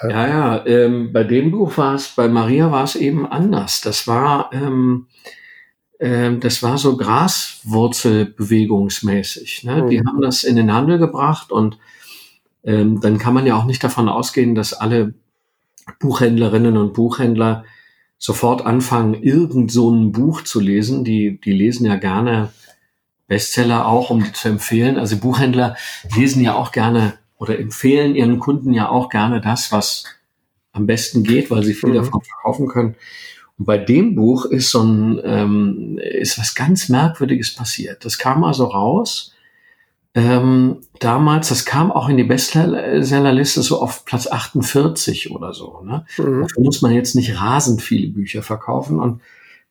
[0.02, 3.80] Ja, ja, ähm, bei dem Buch war es, bei Maria war es eben anders.
[3.80, 5.08] Das war, ähm,
[5.98, 9.64] ähm, das war so Graswurzelbewegungsmäßig.
[9.64, 9.82] Ne?
[9.82, 9.90] Mhm.
[9.90, 11.78] Die haben das in den Handel gebracht und
[12.64, 15.14] ähm, dann kann man ja auch nicht davon ausgehen, dass alle
[15.98, 17.64] Buchhändlerinnen und Buchhändler
[18.18, 21.04] sofort anfangen, irgend so ein Buch zu lesen.
[21.04, 22.52] Die, die lesen ja gerne
[23.26, 24.98] Bestseller auch, um die zu empfehlen.
[24.98, 25.76] Also Buchhändler
[26.16, 30.04] lesen ja auch gerne oder empfehlen ihren Kunden ja auch gerne das, was
[30.72, 31.94] am besten geht, weil sie viel mhm.
[31.94, 32.94] davon verkaufen können.
[33.58, 38.04] Und bei dem Buch ist so ein, ähm, ist was ganz Merkwürdiges passiert.
[38.04, 39.32] Das kam also raus.
[40.14, 45.80] Ähm, damals, das kam auch in die Bestsellerliste so auf Platz 48 oder so.
[45.82, 46.04] Ne?
[46.18, 46.42] Mhm.
[46.42, 49.00] Dafür muss man jetzt nicht rasend viele Bücher verkaufen.
[49.00, 49.22] Und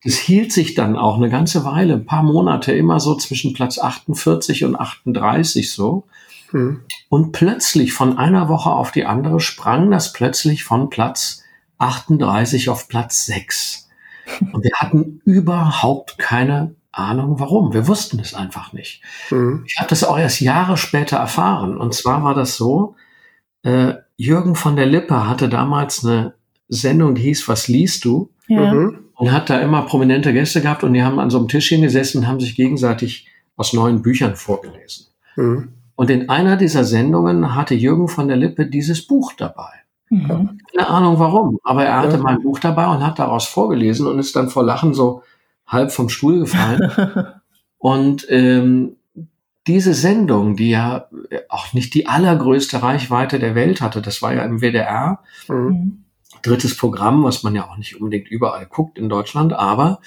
[0.04, 3.78] das hielt sich dann auch eine ganze Weile, ein paar Monate, immer so zwischen Platz
[3.78, 6.06] 48 und 38 so.
[6.52, 6.82] Hm.
[7.10, 11.44] Und plötzlich von einer Woche auf die andere sprang das plötzlich von Platz
[11.78, 13.90] 38 auf Platz 6.
[14.52, 17.74] Und wir hatten überhaupt keine Ahnung, warum.
[17.74, 19.02] Wir wussten es einfach nicht.
[19.32, 19.64] Mhm.
[19.66, 21.78] Ich habe das auch erst Jahre später erfahren.
[21.78, 22.96] Und zwar war das so,
[23.64, 26.34] äh, Jürgen von der Lippe hatte damals eine
[26.68, 28.32] Sendung, die hieß Was liest du?
[28.48, 28.74] Ja.
[28.74, 29.00] Mhm.
[29.16, 32.20] Und hat da immer prominente Gäste gehabt und die haben an so einem Tischchen gesessen
[32.20, 35.08] und haben sich gegenseitig aus neuen Büchern vorgelesen.
[35.36, 35.74] Mhm.
[36.00, 39.70] Und in einer dieser Sendungen hatte Jürgen von der Lippe dieses Buch dabei.
[40.10, 40.58] Mhm.
[40.72, 42.24] Keine Ahnung warum, aber er hatte ja.
[42.24, 45.24] mein Buch dabei und hat daraus vorgelesen und ist dann vor Lachen so
[45.68, 46.90] halb vom Stuhl gefallen.
[47.80, 48.96] und ähm,
[49.68, 51.10] diese Sendung, die ja
[51.50, 56.06] auch nicht die allergrößte Reichweite der Welt hatte, das war ja im WDR, mhm.
[56.44, 60.00] drittes Programm, was man ja auch nicht unbedingt überall guckt in Deutschland, aber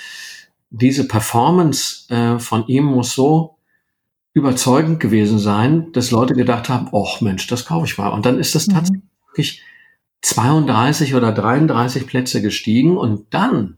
[0.71, 3.59] diese Performance äh, von ihm muss so
[4.35, 8.09] überzeugend gewesen sein, dass Leute gedacht haben, oh Mensch, das kaufe ich mal.
[8.09, 8.73] Und dann ist das mhm.
[8.73, 9.63] tatsächlich
[10.23, 13.77] 32 oder 33 Plätze gestiegen und dann,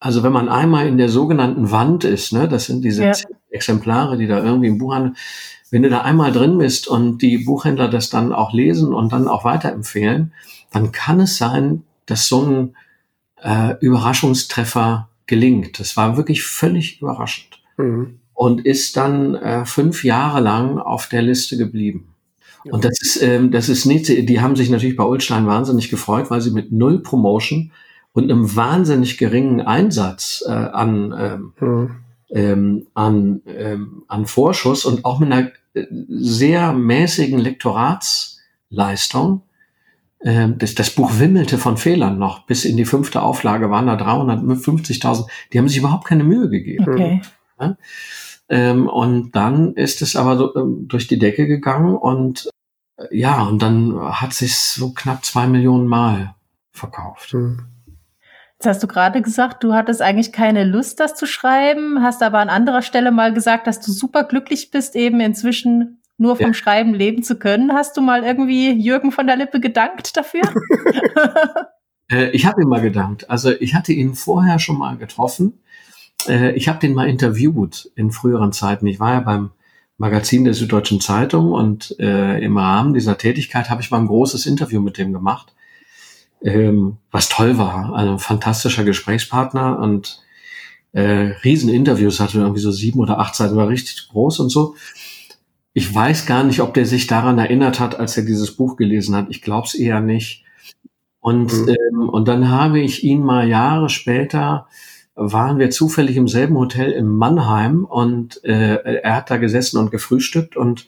[0.00, 3.12] also wenn man einmal in der sogenannten Wand ist, ne, das sind diese ja.
[3.50, 5.12] Exemplare, die da irgendwie im Buchhandel,
[5.70, 9.28] wenn du da einmal drin bist und die Buchhändler das dann auch lesen und dann
[9.28, 10.32] auch weiterempfehlen,
[10.72, 12.76] dann kann es sein, dass so ein
[13.42, 15.80] äh, Überraschungstreffer gelingt.
[15.80, 17.60] Das war wirklich völlig überraschend.
[17.76, 22.14] Mhm und ist dann äh, fünf Jahre lang auf der Liste geblieben.
[22.70, 26.30] Und das ist, ähm, das ist nicht, die haben sich natürlich bei Ulstein wahnsinnig gefreut,
[26.30, 27.70] weil sie mit null Promotion
[28.12, 31.90] und einem wahnsinnig geringen Einsatz äh, an, ähm, mhm.
[32.30, 39.42] ähm, an, ähm, an Vorschuss und auch mit einer äh, sehr mäßigen Lektoratsleistung.
[40.22, 42.46] Ähm, das, das Buch wimmelte von Fehlern noch.
[42.46, 45.26] Bis in die fünfte Auflage waren da 350.000.
[45.52, 46.84] Die haben sich überhaupt keine Mühe gegeben.
[46.86, 47.22] Okay.
[47.60, 47.76] Ja?
[48.48, 52.48] Ähm, und dann ist es aber so, ähm, durch die Decke gegangen und
[52.96, 56.34] äh, ja, und dann hat sich so knapp zwei Millionen Mal
[56.70, 57.32] verkauft.
[57.32, 57.66] Hm.
[58.58, 62.38] Jetzt hast du gerade gesagt, du hattest eigentlich keine Lust, das zu schreiben, hast aber
[62.38, 66.54] an anderer Stelle mal gesagt, dass du super glücklich bist, eben inzwischen nur vom ja.
[66.54, 67.74] Schreiben leben zu können.
[67.74, 70.40] Hast du mal irgendwie Jürgen von der Lippe gedankt dafür?
[72.10, 73.28] äh, ich habe ihm mal gedankt.
[73.28, 75.60] Also ich hatte ihn vorher schon mal getroffen.
[76.28, 78.86] Äh, ich habe den mal interviewt in früheren Zeiten.
[78.86, 79.50] Ich war ja beim
[79.98, 84.46] Magazin der Süddeutschen Zeitung und äh, im Rahmen dieser Tätigkeit habe ich mal ein großes
[84.46, 85.54] Interview mit dem gemacht
[86.42, 87.94] ähm, was toll war.
[87.94, 90.22] Also ein fantastischer Gesprächspartner und
[90.92, 94.76] äh, Rieseninterviews hatte irgendwie so sieben oder acht Seiten, war richtig groß und so.
[95.72, 99.14] Ich weiß gar nicht, ob der sich daran erinnert hat, als er dieses Buch gelesen
[99.14, 99.26] hat.
[99.28, 100.44] Ich glaube es eher nicht.
[101.20, 101.68] Und, mhm.
[101.68, 104.68] ähm, und dann habe ich ihn mal Jahre später,
[105.16, 109.90] waren wir zufällig im selben Hotel in Mannheim und äh, er hat da gesessen und
[109.90, 110.86] gefrühstückt und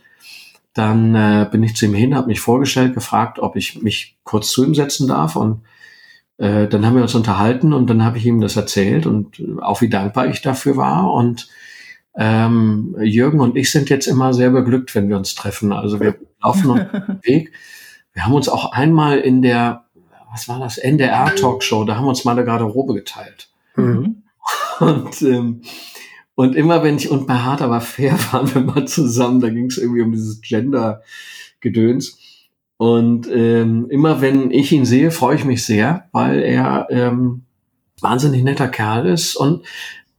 [0.74, 4.50] dann äh, bin ich zu ihm hin, habe mich vorgestellt, gefragt, ob ich mich kurz
[4.50, 5.34] zu ihm setzen darf.
[5.34, 5.62] Und
[6.36, 9.80] äh, dann haben wir uns unterhalten und dann habe ich ihm das erzählt und auch
[9.80, 11.12] wie dankbar ich dafür war.
[11.12, 11.48] Und
[12.16, 15.72] ähm, Jürgen und ich sind jetzt immer sehr beglückt, wenn wir uns treffen.
[15.72, 17.52] Also wir laufen den Weg.
[18.12, 19.86] Wir haben uns auch einmal in der,
[20.30, 23.47] was war das, NDR-Talkshow, da haben wir uns mal eine Garderobe geteilt.
[23.78, 24.22] Mhm.
[24.80, 25.62] Und ähm,
[26.38, 29.66] und immer wenn ich, und bei Hart aber fair waren wir mal zusammen, da ging
[29.66, 32.16] es irgendwie um dieses Gender-Gedöns.
[32.76, 37.42] Und ähm, immer wenn ich ihn sehe, freue ich mich sehr, weil er ähm,
[38.00, 39.66] wahnsinnig netter Kerl ist und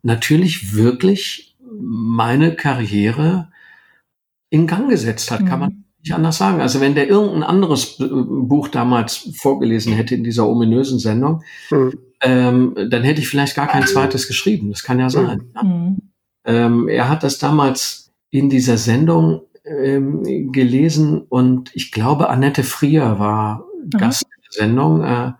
[0.04, 3.48] natürlich wirklich meine Karriere
[4.50, 5.46] in Gang gesetzt hat, mhm.
[5.46, 6.60] kann man nicht anders sagen.
[6.60, 11.94] Also wenn der irgendein anderes Buch damals vorgelesen hätte in dieser ominösen Sendung, mhm.
[12.22, 14.70] ähm, dann hätte ich vielleicht gar kein zweites geschrieben.
[14.70, 15.44] Das kann ja sein.
[15.62, 15.98] Mhm.
[16.46, 23.20] Ähm, er hat das damals in dieser Sendung ähm, gelesen und ich glaube, Annette Frier
[23.20, 23.90] war mhm.
[23.92, 25.04] Gast in der Sendung.
[25.04, 25.32] Äh,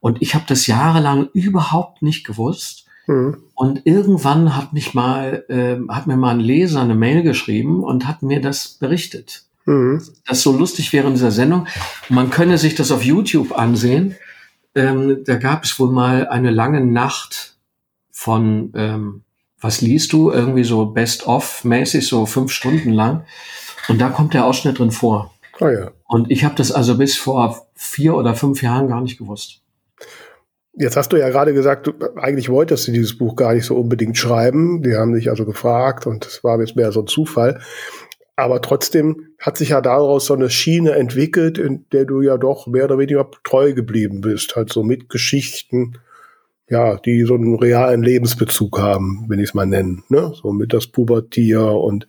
[0.00, 2.86] und ich habe das jahrelang überhaupt nicht gewusst.
[3.06, 3.36] Mhm.
[3.54, 8.08] Und irgendwann hat mich mal, äh, hat mir mal ein Leser eine Mail geschrieben und
[8.08, 9.44] hat mir das berichtet.
[9.66, 10.02] Mhm.
[10.26, 11.66] Das so lustig wäre in dieser Sendung.
[12.08, 14.16] man könne sich das auf YouTube ansehen.
[14.74, 17.56] Ähm, da gab es wohl mal eine lange Nacht
[18.10, 19.22] von ähm,
[19.64, 20.30] was liest du?
[20.30, 23.24] Irgendwie so Best-of-mäßig, so fünf Stunden lang.
[23.88, 25.34] Und da kommt der Ausschnitt drin vor.
[25.60, 25.90] Oh ja.
[26.06, 29.62] Und ich habe das also bis vor vier oder fünf Jahren gar nicht gewusst.
[30.76, 33.76] Jetzt hast du ja gerade gesagt, du, eigentlich wolltest du dieses Buch gar nicht so
[33.76, 34.82] unbedingt schreiben.
[34.82, 37.60] Die haben dich also gefragt und es war jetzt mehr so ein Zufall.
[38.36, 42.66] Aber trotzdem hat sich ja daraus so eine Schiene entwickelt, in der du ja doch
[42.66, 44.56] mehr oder weniger treu geblieben bist.
[44.56, 45.98] Halt so mit Geschichten
[46.68, 50.02] ja, die so einen realen Lebensbezug haben, wenn ich es mal nennen.
[50.08, 50.32] Ne?
[50.34, 52.06] So mit das Pubertier und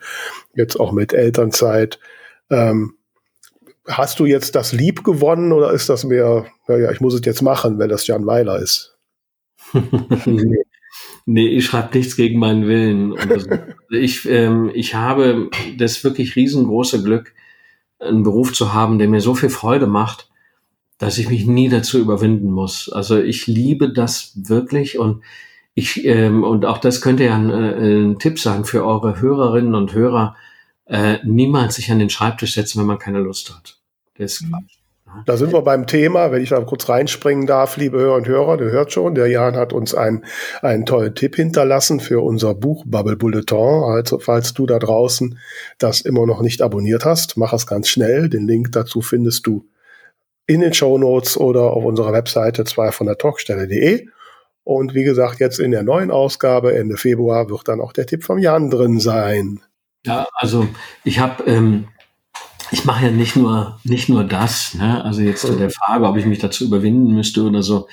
[0.54, 2.00] jetzt auch mit Elternzeit.
[2.50, 2.96] Ähm,
[3.88, 7.42] hast du jetzt das Lieb gewonnen oder ist das mehr, naja, ich muss es jetzt
[7.42, 8.98] machen, weil das Jan Weiler ist?
[11.26, 11.48] nee.
[11.48, 13.18] ich schreibe nichts gegen meinen Willen.
[13.18, 13.50] Also
[13.90, 17.34] ich, ähm, ich habe das wirklich riesengroße Glück,
[18.00, 20.30] einen Beruf zu haben, der mir so viel Freude macht
[20.98, 22.90] dass ich mich nie dazu überwinden muss.
[22.90, 25.24] Also ich liebe das wirklich und
[25.74, 29.76] ich ähm, und auch das könnte ja ein, äh, ein Tipp sein für eure Hörerinnen
[29.76, 30.36] und Hörer:
[30.86, 33.78] äh, niemals sich an den Schreibtisch setzen, wenn man keine Lust hat.
[34.18, 34.52] Das ist mhm.
[34.52, 34.78] Quatsch.
[35.26, 38.58] Da sind wir beim Thema, wenn ich da kurz reinspringen darf, liebe Hörer und Hörer,
[38.58, 40.26] du hört schon, der Jan hat uns einen,
[40.62, 43.58] einen tollen Tipp hinterlassen für unser Buch Bubble Bulletin.
[43.58, 45.38] Also, falls du da draußen
[45.78, 48.30] das immer noch nicht abonniert hast, mach es ganz schnell.
[48.30, 49.66] Den Link dazu findest du
[50.48, 54.08] in den Show Notes oder auf unserer Webseite 2 von der Talkstelle.de.
[54.64, 58.24] Und wie gesagt, jetzt in der neuen Ausgabe Ende Februar wird dann auch der Tipp
[58.24, 59.62] vom Jan drin sein.
[60.06, 60.68] Ja, also
[61.04, 61.88] ich habe, ähm,
[62.72, 64.74] ich mache ja nicht nur nicht nur das.
[64.74, 65.04] Ne?
[65.04, 67.88] Also jetzt zu der Frage, ob ich mich dazu überwinden müsste oder so.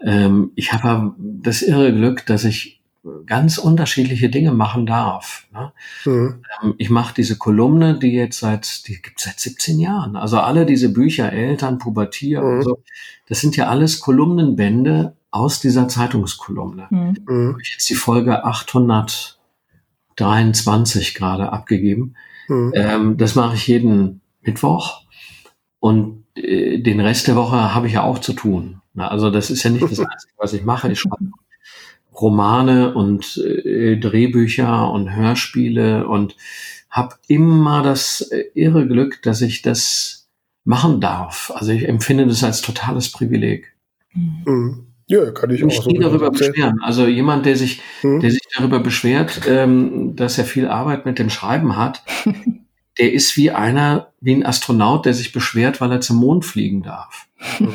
[0.00, 2.80] Ähm, ich habe das irre Glück, dass ich
[3.26, 5.46] ganz unterschiedliche Dinge machen darf.
[5.52, 5.72] Ne?
[6.04, 6.42] Mhm.
[6.62, 10.16] Ähm, ich mache diese Kolumne, die jetzt seit, die gibt seit 17 Jahren.
[10.16, 12.48] Also alle diese Bücher, Eltern, Pubertier mhm.
[12.48, 12.82] und so,
[13.28, 16.88] das sind ja alles Kolumnenbände aus dieser Zeitungskolumne.
[16.90, 17.16] Mhm.
[17.26, 17.56] mhm.
[17.60, 22.16] Ich jetzt die Folge 823 gerade abgegeben.
[22.48, 22.72] Mhm.
[22.74, 25.02] Ähm, das mache ich jeden Mittwoch.
[25.80, 28.80] Und äh, den Rest der Woche habe ich ja auch zu tun.
[28.94, 30.90] Na, also das ist ja nicht das Einzige, was ich mache.
[30.90, 31.30] Ich schreibe
[32.14, 36.36] Romane und äh, Drehbücher und Hörspiele und
[36.88, 40.28] habe immer das äh, irre Glück, dass ich das
[40.64, 41.52] machen darf.
[41.54, 43.74] Also ich empfinde das als totales Privileg.
[44.14, 44.93] Mhm.
[45.06, 46.80] Ja, kann ich Mich auch so darüber beschweren.
[46.82, 48.20] Also jemand, der sich, mhm.
[48.20, 52.02] der sich darüber beschwert, ähm, dass er viel Arbeit mit dem Schreiben hat,
[52.98, 56.82] der ist wie einer, wie ein Astronaut, der sich beschwert, weil er zum Mond fliegen
[56.82, 57.26] darf.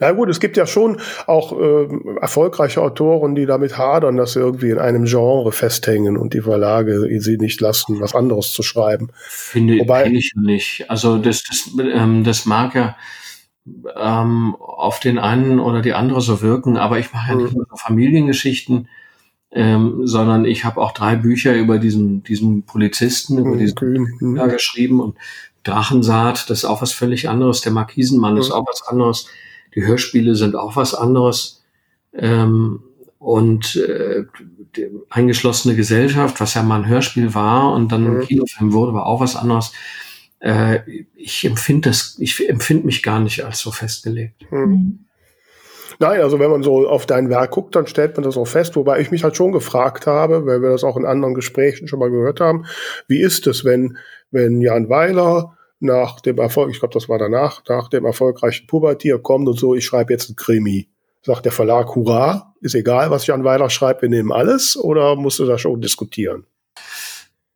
[0.00, 1.88] Na gut, es gibt ja schon auch äh,
[2.20, 7.08] erfolgreiche Autoren, die damit hadern, dass sie irgendwie in einem Genre festhängen und die Verlage
[7.20, 9.08] sie nicht lassen, was anderes zu schreiben.
[9.28, 10.88] Finde Wobei, ich nicht.
[10.88, 12.96] Also das, das, ähm, das mag ja
[13.96, 17.64] ähm, auf den einen oder die andere so wirken, aber ich mache ja nicht mhm.
[17.68, 18.88] nur Familiengeschichten,
[19.52, 23.58] ähm, sondern ich habe auch drei Bücher über diesen, diesen Polizisten, über mhm.
[23.58, 24.48] diesen mhm.
[24.48, 25.16] geschrieben und
[25.62, 27.60] Drachensaat, das ist auch was völlig anderes.
[27.60, 28.40] Der Markisenmann mhm.
[28.40, 29.26] ist auch was anderes.
[29.74, 31.64] Die Hörspiele sind auch was anderes.
[32.12, 32.80] Ähm,
[33.18, 34.24] und äh,
[34.76, 38.20] die eingeschlossene Gesellschaft, was ja mal ein Hörspiel war und dann mhm.
[38.20, 39.72] ein Kinofilm wurde, war auch was anderes.
[40.46, 44.50] Äh, ich empfinde das, ich empfinde mich gar nicht als so festgelegt.
[44.50, 44.58] Mhm.
[44.60, 44.98] mhm.
[45.98, 48.76] Nein, also wenn man so auf dein Werk guckt, dann stellt man das auch fest,
[48.76, 52.00] wobei ich mich halt schon gefragt habe, weil wir das auch in anderen Gesprächen schon
[52.00, 52.66] mal gehört haben,
[53.08, 53.96] wie ist es, wenn,
[54.30, 59.18] wenn Jan Weiler nach dem Erfolg, ich glaube, das war danach, nach dem erfolgreichen Pubertier
[59.20, 60.90] kommt und so, ich schreibe jetzt ein Krimi.
[61.22, 65.38] Sagt der Verlag, hurra, ist egal, was Jan Weiler schreibt, wir nehmen alles, oder musst
[65.38, 66.44] du da schon diskutieren?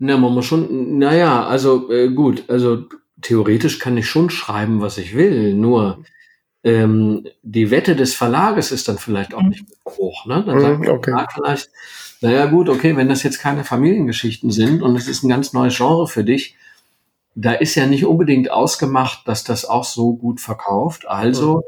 [0.00, 2.86] Na, man muss schon, naja, also äh, gut, also
[3.20, 6.02] theoretisch kann ich schon schreiben, was ich will, nur
[6.64, 10.26] ähm, die Wette des Verlages ist dann vielleicht auch nicht hoch.
[10.26, 10.42] Ne?
[10.44, 11.10] Dann sagt der okay.
[11.10, 11.70] Verlag vielleicht,
[12.22, 15.76] naja gut, okay, wenn das jetzt keine Familiengeschichten sind und es ist ein ganz neues
[15.76, 16.56] Genre für dich,
[17.34, 21.08] da ist ja nicht unbedingt ausgemacht, dass das auch so gut verkauft.
[21.08, 21.62] Also mhm.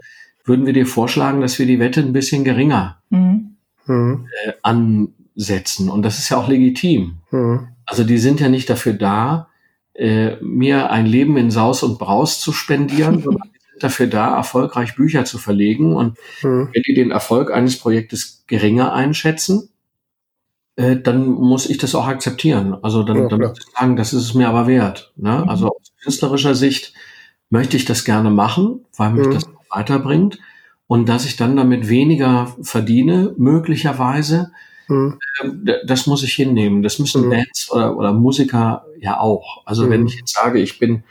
[0.44, 3.56] würden wir dir vorschlagen, dass wir die Wette ein bisschen geringer mhm.
[3.86, 4.26] mhm.
[4.44, 5.88] äh, ansetzen.
[5.88, 7.18] Und das ist ja auch legitim.
[7.30, 7.68] Mhm.
[7.92, 9.50] Also die sind ja nicht dafür da,
[9.92, 14.34] äh, mir ein Leben in Saus und Braus zu spendieren, sondern die sind dafür da,
[14.34, 15.94] erfolgreich Bücher zu verlegen.
[15.94, 16.70] Und mhm.
[16.72, 19.68] wenn die den Erfolg eines Projektes geringer einschätzen,
[20.76, 22.78] äh, dann muss ich das auch akzeptieren.
[22.80, 25.12] Also dann, ja, dann muss ich sagen, das ist es mir aber wert.
[25.16, 25.42] Ne?
[25.42, 25.50] Mhm.
[25.50, 26.94] Also aus künstlerischer Sicht
[27.50, 29.34] möchte ich das gerne machen, weil mich mhm.
[29.34, 30.38] das weiterbringt.
[30.86, 34.50] Und dass ich dann damit weniger verdiene, möglicherweise,
[34.92, 35.18] mhm.
[35.66, 36.82] äh, das muss ich hinnehmen.
[36.82, 37.30] Das müssen mhm.
[37.30, 39.62] Bands oder, oder Musiker ja auch.
[39.66, 40.06] Also wenn mhm.
[40.08, 41.04] ich jetzt sage, ich bin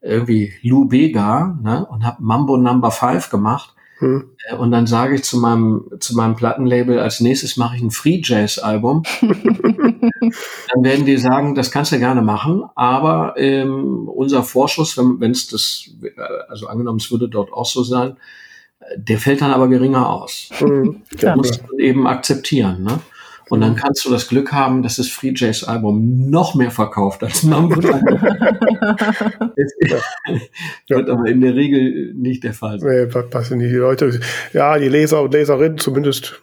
[0.00, 4.30] irgendwie Lou Bega ne, und habe Mambo Number Five gemacht, hm.
[4.48, 7.92] Äh, und dann sage ich zu meinem, zu meinem Plattenlabel, als nächstes mache ich ein
[7.92, 9.04] Free Jazz Album.
[9.20, 15.46] dann werden die sagen, das kannst du gerne machen, aber ähm, unser Vorschuss, wenn es
[15.46, 15.88] das,
[16.48, 18.14] also angenommen, es würde dort auch so sein, äh,
[18.96, 20.50] der fällt dann aber geringer aus.
[20.60, 22.82] Mhm, das musst du eben akzeptieren.
[22.82, 23.00] Ne?
[23.48, 27.22] Und dann kannst du das Glück haben, dass das Free Jazz Album noch mehr verkauft
[27.22, 27.80] als Mambo.
[27.80, 27.98] das
[30.88, 33.10] wird aber in der Regel nicht der Fall sein.
[33.12, 34.20] Nee, passen die Leute,
[34.54, 36.40] ja, die Leser und Leserinnen zumindest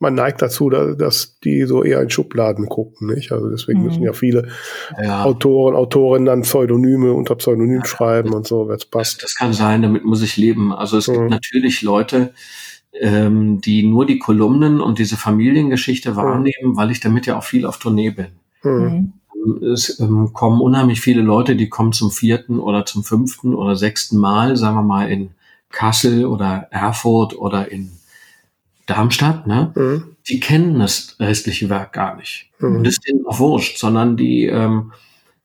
[0.00, 3.32] man neigt dazu, dass die so eher in Schubladen gucken, nicht?
[3.32, 3.86] Also deswegen mhm.
[3.86, 4.48] müssen ja viele
[5.00, 5.24] ja.
[5.24, 9.16] Autoren, Autorinnen dann Pseudonyme unter Pseudonym ja, schreiben und so, wenn es passt.
[9.16, 10.72] Das, das, kann sein, damit muss ich leben.
[10.72, 11.12] Also es mhm.
[11.12, 12.32] gibt natürlich Leute,
[12.98, 17.66] ähm, die nur die Kolumnen und diese Familiengeschichte wahrnehmen, weil ich damit ja auch viel
[17.66, 18.28] auf Tournee bin.
[18.62, 19.12] Mhm.
[19.70, 24.16] Es ähm, kommen unheimlich viele Leute, die kommen zum vierten oder zum fünften oder sechsten
[24.16, 25.30] Mal, sagen wir mal in
[25.70, 27.90] Kassel oder Erfurt oder in
[28.90, 29.72] Darmstadt, ne?
[29.74, 30.16] Mhm.
[30.28, 32.50] Die kennen das restliche Werk gar nicht.
[32.58, 32.76] Mhm.
[32.76, 34.92] Und das ist denen auch wurscht, sondern die, ähm,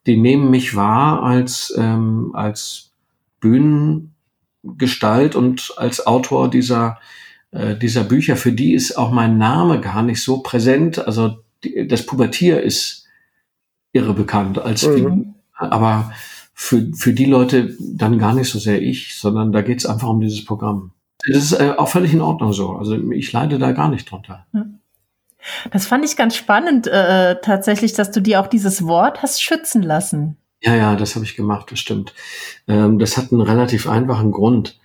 [0.06, 2.92] die nehmen mich wahr als, ähm, als
[3.40, 6.98] Bühnengestalt und als Autor dieser
[7.56, 11.08] äh, dieser Bücher, für die ist auch mein Name gar nicht so präsent.
[11.08, 13.06] Also die, das Pubertier ist
[13.94, 14.94] irre bekannt als mhm.
[14.94, 16.12] Film, aber
[16.54, 20.10] für, für die Leute dann gar nicht so sehr ich, sondern da geht es einfach
[20.10, 20.92] um dieses Programm.
[21.19, 22.71] Das ist äh, auch völlig in Ordnung so.
[22.71, 24.45] Also ich leide da gar nicht drunter.
[25.71, 29.84] Das fand ich ganz spannend äh, tatsächlich, dass du dir auch dieses Wort hast schützen
[29.84, 30.38] lassen.
[30.62, 32.13] Ja, ja, das habe ich gemacht, das stimmt.
[32.67, 34.80] Ähm, das hat einen relativ einfachen Grund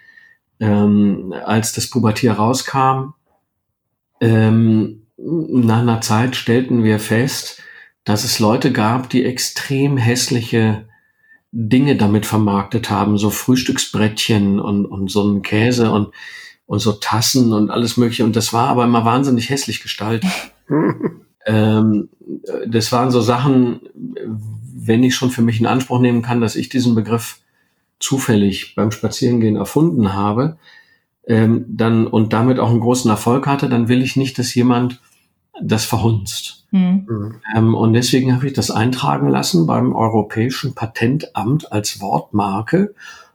[0.61, 3.15] ähm, als das Pubertier rauskam,
[4.21, 7.63] ähm, nach einer Zeit stellten wir fest,
[8.05, 10.89] dass es Leute gab, die extrem hässliche
[11.53, 16.13] Dinge damit vermarktet haben, so Frühstücksbrettchen und, und so einen Käse und,
[16.67, 18.25] und so Tassen und alles mögliche.
[18.25, 20.31] Und das war aber immer wahnsinnig hässlich gestaltet.
[21.47, 22.09] ähm,
[22.69, 23.81] das waren so Sachen,
[24.75, 27.41] wenn ich schon für mich in Anspruch nehmen kann, dass ich diesen Begriff
[27.99, 30.57] zufällig beim Spazierengehen erfunden habe,
[31.27, 35.01] ähm, dann und damit auch einen großen Erfolg hatte, dann will ich nicht, dass jemand
[35.63, 36.67] das verhunzt.
[36.71, 37.41] Mhm.
[37.57, 42.95] Ähm, und deswegen habe ich das eintragen lassen beim Europäischen Patentamt als Wortmarke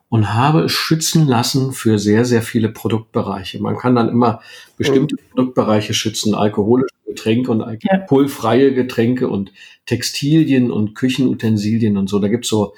[0.09, 3.61] und habe es schützen lassen für sehr, sehr viele Produktbereiche.
[3.61, 4.41] Man kann dann immer
[4.78, 5.30] bestimmte mhm.
[5.30, 9.51] Produktbereiche schützen, alkoholische Getränke und alkoholfreie Getränke und
[9.86, 12.19] Textilien und Küchenutensilien und so.
[12.19, 12.73] Da gibt's so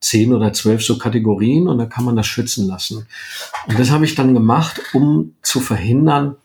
[0.00, 3.06] zehn oder zwölf so Kategorien und da kann man das schützen lassen.
[3.66, 6.36] Und das habe ich dann gemacht, um zu verhindern,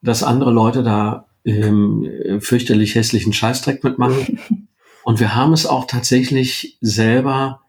[0.00, 4.38] dass andere Leute da ähm, fürchterlich hässlichen Scheißdreck mitmachen.
[5.04, 7.60] Und wir haben es auch tatsächlich selber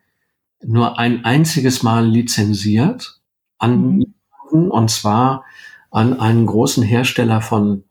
[0.64, 3.20] nur ein einziges Mal lizenziert
[3.58, 4.06] an
[4.52, 4.72] mhm.
[4.72, 5.44] und zwar
[5.92, 7.84] an einen großen Hersteller von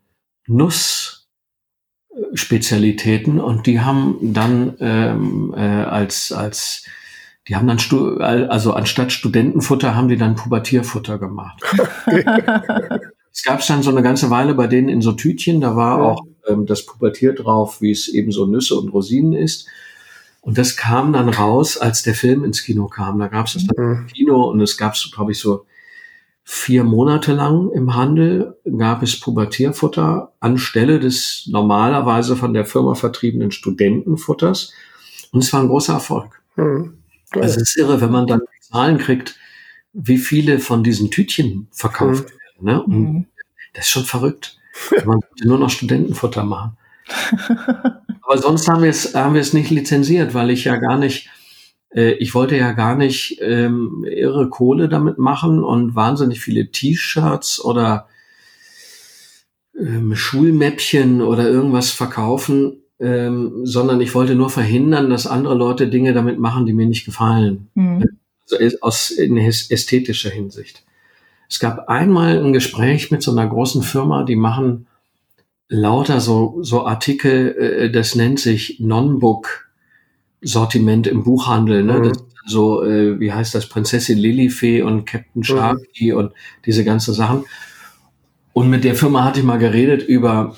[0.47, 6.87] Nussspezialitäten und die haben dann ähm, äh, als als
[7.47, 11.63] die haben dann Stu also anstatt Studentenfutter haben die dann Pubertierfutter gemacht.
[13.35, 16.05] es gab dann so eine ganze Weile bei denen in so Tütchen, da war ja.
[16.05, 19.67] auch ähm, das Pubertier drauf, wie es eben so Nüsse und Rosinen ist.
[20.41, 23.19] Und das kam dann raus, als der Film ins Kino kam.
[23.19, 23.93] Da gab es das mhm.
[23.93, 25.67] im Kino und es gab es, glaube ich, so
[26.45, 33.51] vier Monate lang im Handel gab es Pubertierfutter anstelle des normalerweise von der Firma vertriebenen
[33.51, 34.73] Studentenfutters.
[35.33, 36.41] Und es war ein großer Erfolg.
[36.55, 36.99] Mhm.
[37.33, 39.37] Also es ist irre, wenn man dann Zahlen kriegt,
[39.93, 42.44] wie viele von diesen Tütchen verkauft mhm.
[42.65, 42.83] Ne?
[42.83, 43.27] Und mhm.
[43.75, 44.59] das ist schon verrückt.
[45.05, 46.77] Man sollte nur noch Studentenfutter machen.
[48.23, 51.29] Aber sonst haben wir es, haben wir es nicht lizenziert, weil ich ja gar nicht,
[51.95, 57.63] äh, ich wollte ja gar nicht ähm, irre Kohle damit machen und wahnsinnig viele T-Shirts
[57.63, 58.09] oder
[59.79, 66.15] ähm, Schulmäppchen oder irgendwas verkaufen, ähm, sondern ich wollte nur verhindern, dass andere Leute Dinge
[66.15, 67.69] damit machen, die mir nicht gefallen.
[67.75, 68.05] Mhm.
[68.51, 70.84] Also aus in ästhetischer Hinsicht.
[71.49, 74.87] Es gab einmal ein Gespräch mit so einer großen Firma, die machen
[75.69, 79.69] lauter so, so Artikel, äh, das nennt sich Non-Book
[80.43, 81.99] Sortiment im Buchhandel, ne?
[81.99, 82.13] Mhm.
[82.47, 86.19] so, äh, wie heißt das, Prinzessin Lilifee und Captain Sharky mhm.
[86.19, 86.33] und
[86.67, 87.45] diese ganzen Sachen.
[88.53, 90.55] Und mit der Firma hatte ich mal geredet über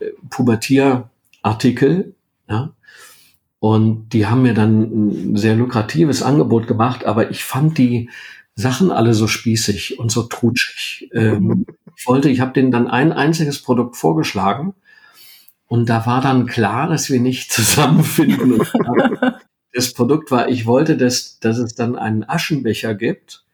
[0.00, 2.14] äh, Pubertierartikel,
[2.48, 2.72] ja.
[3.60, 8.08] Und die haben mir dann ein sehr lukratives Angebot gemacht, aber ich fand die
[8.58, 11.08] Sachen alle so spießig und so trutschig.
[11.14, 11.64] Ähm,
[11.96, 14.74] ich wollte, ich habe denen dann ein einziges Produkt vorgeschlagen
[15.68, 18.60] und da war dann klar, dass wir nicht zusammenfinden.
[19.72, 23.44] das Produkt war, ich wollte, dass, dass es dann einen Aschenbecher gibt,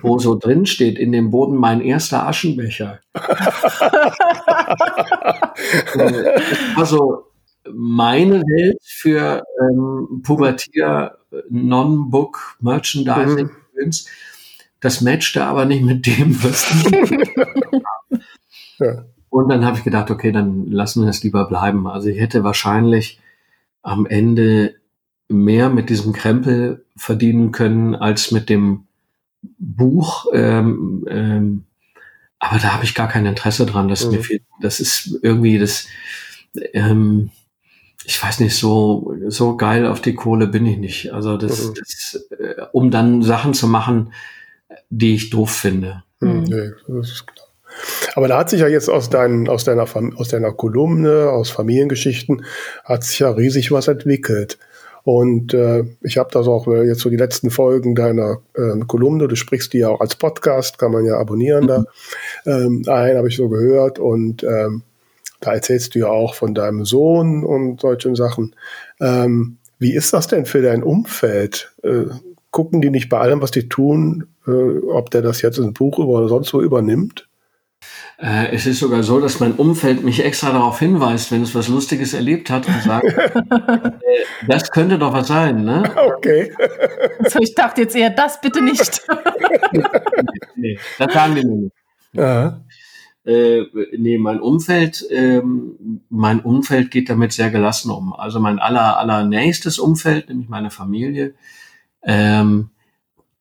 [0.00, 3.00] wo so drin steht in dem Boden mein erster Aschenbecher.
[6.74, 7.26] also
[7.70, 11.18] meine Welt für ähm, Pubertier
[11.50, 13.50] Non-Book Merchandising.
[13.74, 13.90] Mhm.
[14.84, 16.70] Das matchte aber nicht mit dem, was.
[18.78, 19.06] ja.
[19.30, 21.86] Und dann habe ich gedacht, okay, dann lassen wir es lieber bleiben.
[21.86, 23.18] Also ich hätte wahrscheinlich
[23.80, 24.74] am Ende
[25.28, 28.84] mehr mit diesem Krempel verdienen können als mit dem
[29.40, 30.26] Buch.
[30.34, 31.64] Ähm, ähm,
[32.38, 33.88] aber da habe ich gar kein Interesse dran.
[33.88, 34.12] Das, mhm.
[34.12, 35.86] mir viel, das ist irgendwie das,
[36.74, 37.30] ähm,
[38.04, 41.14] ich weiß nicht, so, so geil auf die Kohle bin ich nicht.
[41.14, 41.74] Also das, mhm.
[41.78, 44.12] das äh, um dann Sachen zu machen,
[44.90, 46.02] die ich doof finde.
[46.20, 47.46] Hm, nee, das ist klar.
[48.14, 52.44] Aber da hat sich ja jetzt aus, dein, aus, deiner, aus deiner Kolumne, aus Familiengeschichten,
[52.84, 54.58] hat sich ja riesig was entwickelt.
[55.02, 59.28] Und äh, ich habe das auch äh, jetzt so die letzten Folgen deiner äh, Kolumne,
[59.28, 61.84] du sprichst die ja auch als Podcast, kann man ja abonnieren da.
[62.46, 64.82] Ähm, ein habe ich so gehört und ähm,
[65.40, 68.56] da erzählst du ja auch von deinem Sohn und solchen Sachen.
[68.98, 71.74] Ähm, wie ist das denn für dein Umfeld?
[71.82, 72.04] Äh,
[72.54, 75.98] gucken die nicht bei allem, was die tun, äh, ob der das jetzt ins Buch
[75.98, 77.28] oder sonst wo übernimmt?
[78.16, 81.66] Äh, es ist sogar so, dass mein Umfeld mich extra darauf hinweist, wenn es was
[81.66, 83.90] Lustiges erlebt hat und sagt, äh,
[84.46, 85.82] das könnte doch was sein, ne?
[86.16, 86.52] Okay.
[87.28, 89.02] So, ich dachte jetzt eher, das bitte nicht.
[90.56, 91.74] nee, das sagen die mir nicht.
[92.12, 92.60] Ja.
[93.26, 93.64] Äh,
[93.98, 98.12] nee, mein Umfeld, ähm, mein Umfeld geht damit sehr gelassen um.
[98.12, 101.34] Also mein aller, aller nächstes Umfeld, nämlich meine Familie,
[102.04, 102.70] ähm,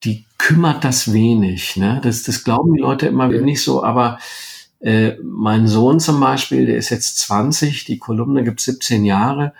[0.03, 1.77] die kümmert das wenig.
[1.77, 2.01] Ne?
[2.03, 3.41] Das, das glauben die Leute immer ja.
[3.41, 4.19] nicht so, aber
[4.79, 9.53] äh, mein Sohn zum Beispiel, der ist jetzt 20, die Kolumne gibt 17 Jahre,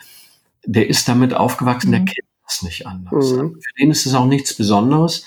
[0.66, 1.92] der ist damit aufgewachsen, mhm.
[1.92, 3.32] der kennt das nicht anders.
[3.32, 3.56] Mhm.
[3.56, 5.24] Für den ist es auch nichts Besonderes.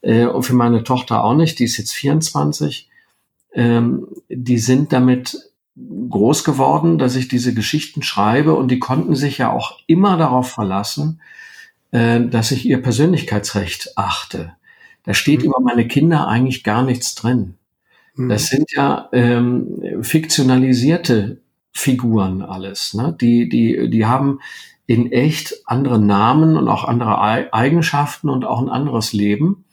[0.00, 2.88] Äh, und für meine Tochter auch nicht, die ist jetzt 24.
[3.54, 5.38] Ähm, die sind damit
[5.76, 10.50] groß geworden, dass ich diese Geschichten schreibe und die konnten sich ja auch immer darauf
[10.50, 11.20] verlassen,
[11.92, 14.54] äh, dass ich ihr Persönlichkeitsrecht achte.
[15.04, 15.46] Da steht mhm.
[15.46, 17.54] über meine Kinder eigentlich gar nichts drin.
[18.16, 18.28] Mhm.
[18.28, 21.40] Das sind ja ähm, fiktionalisierte
[21.72, 22.94] Figuren alles.
[22.94, 23.16] Ne?
[23.20, 24.40] Die, die, die haben
[24.86, 27.20] in echt andere Namen und auch andere
[27.52, 29.64] Eigenschaften und auch ein anderes Leben.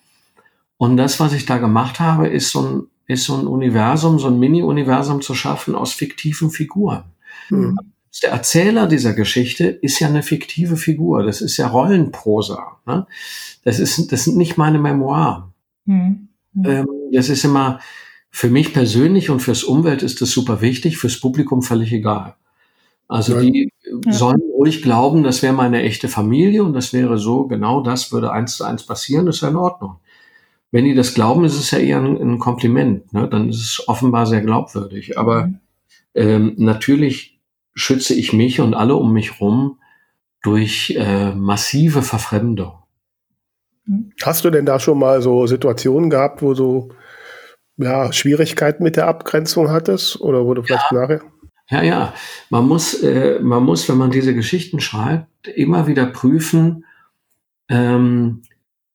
[0.77, 4.27] Und das, was ich da gemacht habe, ist so ein, ist so ein Universum, so
[4.27, 7.03] ein Mini-Universum zu schaffen aus fiktiven Figuren.
[7.49, 7.77] Mhm.
[8.23, 11.23] Der Erzähler dieser Geschichte ist ja eine fiktive Figur.
[11.23, 12.77] Das ist ja Rollenprosa.
[12.85, 13.05] Ne?
[13.63, 15.53] Das ist, das sind nicht meine Memoiren.
[15.85, 16.29] Mhm.
[16.63, 17.79] Ähm, das ist immer,
[18.31, 22.35] für mich persönlich und fürs Umwelt ist das super wichtig, fürs Publikum völlig egal.
[23.07, 23.41] Also ja.
[23.41, 23.71] die
[24.05, 24.13] ja.
[24.13, 28.31] sollen ruhig glauben, das wäre meine echte Familie und das wäre so, genau das würde
[28.31, 29.95] eins zu eins passieren, das ist ja in Ordnung.
[30.71, 33.27] Wenn die das glauben, ist es ja eher ein, ein Kompliment, ne?
[33.27, 35.17] dann ist es offenbar sehr glaubwürdig.
[35.17, 35.59] Aber mhm.
[36.13, 37.38] ähm, natürlich
[37.79, 39.79] schütze ich mich und alle um mich rum
[40.41, 42.73] durch äh, massive Verfremdung.
[44.21, 46.89] Hast du denn da schon mal so Situationen gehabt, wo du
[47.77, 51.01] ja, Schwierigkeiten mit der Abgrenzung hattest oder wo du vielleicht ja.
[51.01, 51.21] nachher?
[51.69, 52.13] Ja, ja.
[52.49, 56.85] Man muss, äh, man muss, wenn man diese Geschichten schreibt, immer wieder prüfen,
[57.69, 58.41] ähm,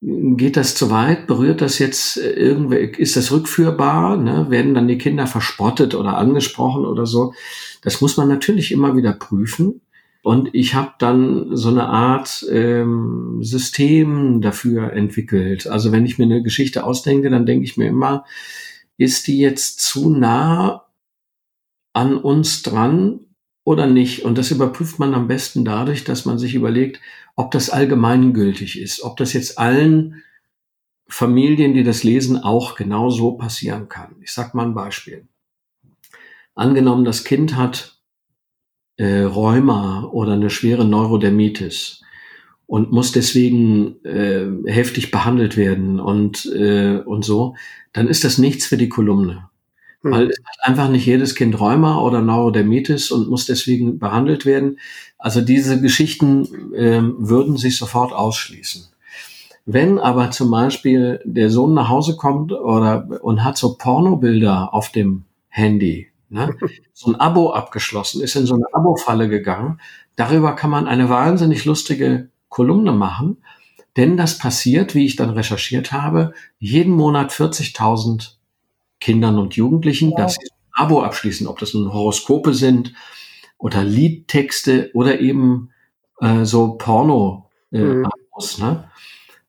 [0.04, 1.26] geht das zu weit?
[1.26, 4.16] Berührt das jetzt äh, irgendwie, ist das rückführbar?
[4.16, 4.46] Ne?
[4.50, 7.34] Werden dann die Kinder verspottet oder angesprochen oder so?
[7.82, 9.80] Das muss man natürlich immer wieder prüfen.
[10.22, 15.66] Und ich habe dann so eine Art ähm, System dafür entwickelt.
[15.66, 18.24] Also wenn ich mir eine Geschichte ausdenke, dann denke ich mir immer,
[18.96, 20.86] ist die jetzt zu nah
[21.92, 23.20] an uns dran
[23.64, 24.24] oder nicht?
[24.24, 27.00] Und das überprüft man am besten dadurch, dass man sich überlegt,
[27.36, 30.22] ob das allgemeingültig ist, ob das jetzt allen
[31.08, 34.16] Familien, die das lesen, auch genau so passieren kann.
[34.20, 35.26] Ich sag mal ein Beispiel.
[36.54, 37.98] Angenommen, das Kind hat
[38.96, 42.02] äh, Rheuma oder eine schwere Neurodermitis
[42.66, 47.56] und muss deswegen äh, heftig behandelt werden und, äh, und so,
[47.92, 49.50] dann ist das nichts für die Kolumne.
[50.04, 50.12] Mhm.
[50.12, 54.78] Weil es hat einfach nicht jedes Kind Rheuma oder Neurodermitis und muss deswegen behandelt werden.
[55.18, 58.86] Also diese Geschichten äh, würden sich sofort ausschließen.
[59.66, 64.90] Wenn aber zum Beispiel der Sohn nach Hause kommt oder und hat so Pornobilder auf
[64.90, 66.54] dem Handy, ne,
[66.92, 69.80] so ein Abo abgeschlossen, ist in so eine Abo-Falle gegangen,
[70.16, 73.38] darüber kann man eine wahnsinnig lustige Kolumne machen,
[73.96, 78.33] denn das passiert, wie ich dann recherchiert habe, jeden Monat 40.000
[79.04, 80.16] Kindern und Jugendlichen, wow.
[80.16, 82.94] dass sie ein Abo abschließen, ob das nun Horoskope sind
[83.58, 85.68] oder Liedtexte oder eben
[86.20, 88.06] äh, so Porno äh, mhm.
[88.06, 88.84] Abos, ne?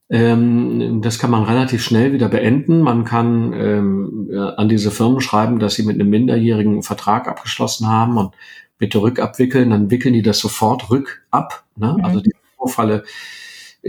[0.10, 2.82] Ähm, das kann man relativ schnell wieder beenden.
[2.82, 8.18] Man kann ähm, an diese Firmen schreiben, dass sie mit einem minderjährigen Vertrag abgeschlossen haben
[8.18, 8.36] und
[8.78, 9.70] bitte rückabwickeln.
[9.72, 11.64] Dann wickeln die das sofort rückab.
[11.78, 11.96] Ne?
[11.98, 12.06] Mhm.
[12.06, 13.04] Also die Vorfalle äh,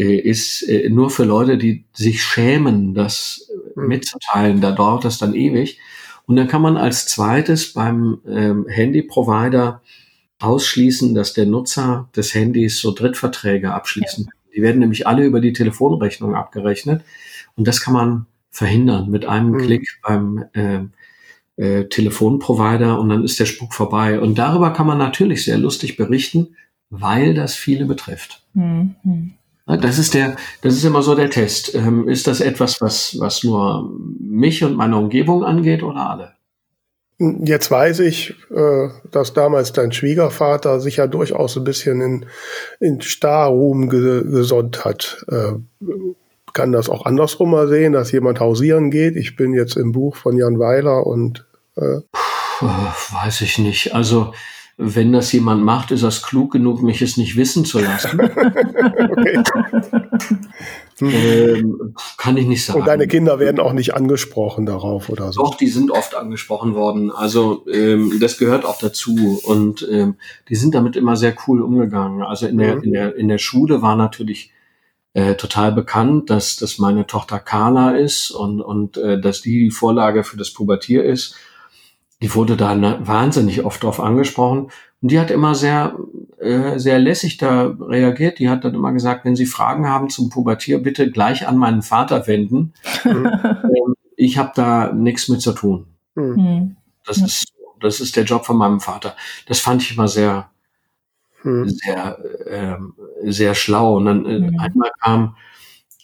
[0.01, 3.89] ist äh, nur für Leute, die sich schämen, das mhm.
[3.89, 4.61] mitzuteilen.
[4.61, 5.79] Da dauert das dann ewig.
[6.27, 9.81] Und dann kann man als zweites beim ähm, Handy-Provider
[10.39, 14.31] ausschließen, dass der Nutzer des Handys so Drittverträge abschließen ja.
[14.57, 17.05] Die werden nämlich alle über die Telefonrechnung abgerechnet.
[17.57, 19.59] Und das kann man verhindern mit einem mhm.
[19.59, 20.81] Klick beim äh,
[21.57, 24.19] äh, Telefonprovider und dann ist der Spuk vorbei.
[24.19, 26.57] Und darüber kann man natürlich sehr lustig berichten,
[26.89, 28.45] weil das viele betrifft.
[28.55, 29.36] Mhm.
[29.67, 31.75] Das ist der, das ist immer so der Test.
[31.75, 33.91] Ähm, ist das etwas, was, was nur
[34.21, 36.33] mich und meine Umgebung angeht oder alle?
[37.19, 42.27] Jetzt weiß ich, äh, dass damals dein Schwiegervater sich ja durchaus ein bisschen in,
[42.79, 45.25] in Starruhm gesonnt hat.
[45.29, 45.55] Äh,
[46.53, 49.17] kann das auch andersrum mal sehen, dass jemand hausieren geht?
[49.17, 51.45] Ich bin jetzt im Buch von Jan Weiler und
[51.77, 52.01] äh
[52.59, 52.69] Puh,
[53.13, 53.95] weiß ich nicht.
[53.95, 54.33] Also
[54.79, 58.21] wenn das jemand macht, ist das klug genug, mich es nicht wissen zu lassen.
[58.21, 59.43] okay.
[61.01, 62.81] ähm, kann ich nicht sagen.
[62.81, 65.43] Und deine Kinder werden auch nicht angesprochen darauf oder so?
[65.43, 67.11] Doch, die sind oft angesprochen worden.
[67.11, 69.41] Also ähm, das gehört auch dazu.
[69.43, 70.17] Und ähm,
[70.51, 72.23] die sind damit immer sehr cool umgegangen.
[72.23, 72.83] Also in, der, mhm.
[72.83, 74.53] in, der, in der Schule war natürlich
[75.15, 79.71] äh, total bekannt, dass, dass meine Tochter Carla ist und, und äh, dass die die
[79.71, 81.35] Vorlage für das Pubertier ist
[82.23, 84.71] die wurde da wahnsinnig oft drauf angesprochen
[85.03, 85.97] und die hat immer sehr,
[86.39, 88.39] äh, sehr lässig da reagiert.
[88.39, 91.83] Die hat dann immer gesagt, wenn Sie Fragen haben zum Pubertier, bitte gleich an meinen
[91.83, 92.73] Vater wenden.
[93.07, 95.87] Ähm, ich habe da nichts mit zu tun.
[96.15, 96.77] Mhm.
[97.05, 99.15] Das ist, das ist der Job von meinem Vater.
[99.47, 100.51] Das fand ich immer sehr,
[101.43, 101.69] mhm.
[101.69, 103.97] sehr, äh, sehr schlau.
[103.97, 104.59] Und dann äh, mhm.
[104.59, 105.37] einmal kam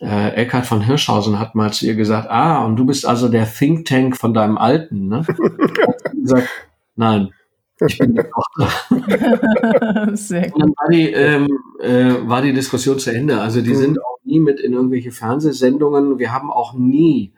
[0.03, 3.50] äh, Eckhard von Hirschhausen hat mal zu ihr gesagt, ah, und du bist also der
[3.50, 5.24] Think Tank von deinem Alten, ne?
[6.12, 6.48] gesagt,
[6.96, 7.30] nein,
[7.86, 10.16] ich bin die Tochter.
[10.16, 10.55] Sehr gut.
[10.55, 11.48] Und dann war die, ähm,
[11.80, 13.40] äh, war die Diskussion zu Ende.
[13.40, 13.76] Also die mhm.
[13.76, 16.18] sind auch nie mit in irgendwelche Fernsehsendungen.
[16.18, 17.32] Wir haben auch nie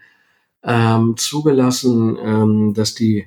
[0.63, 3.27] ähm, zugelassen, ähm, dass die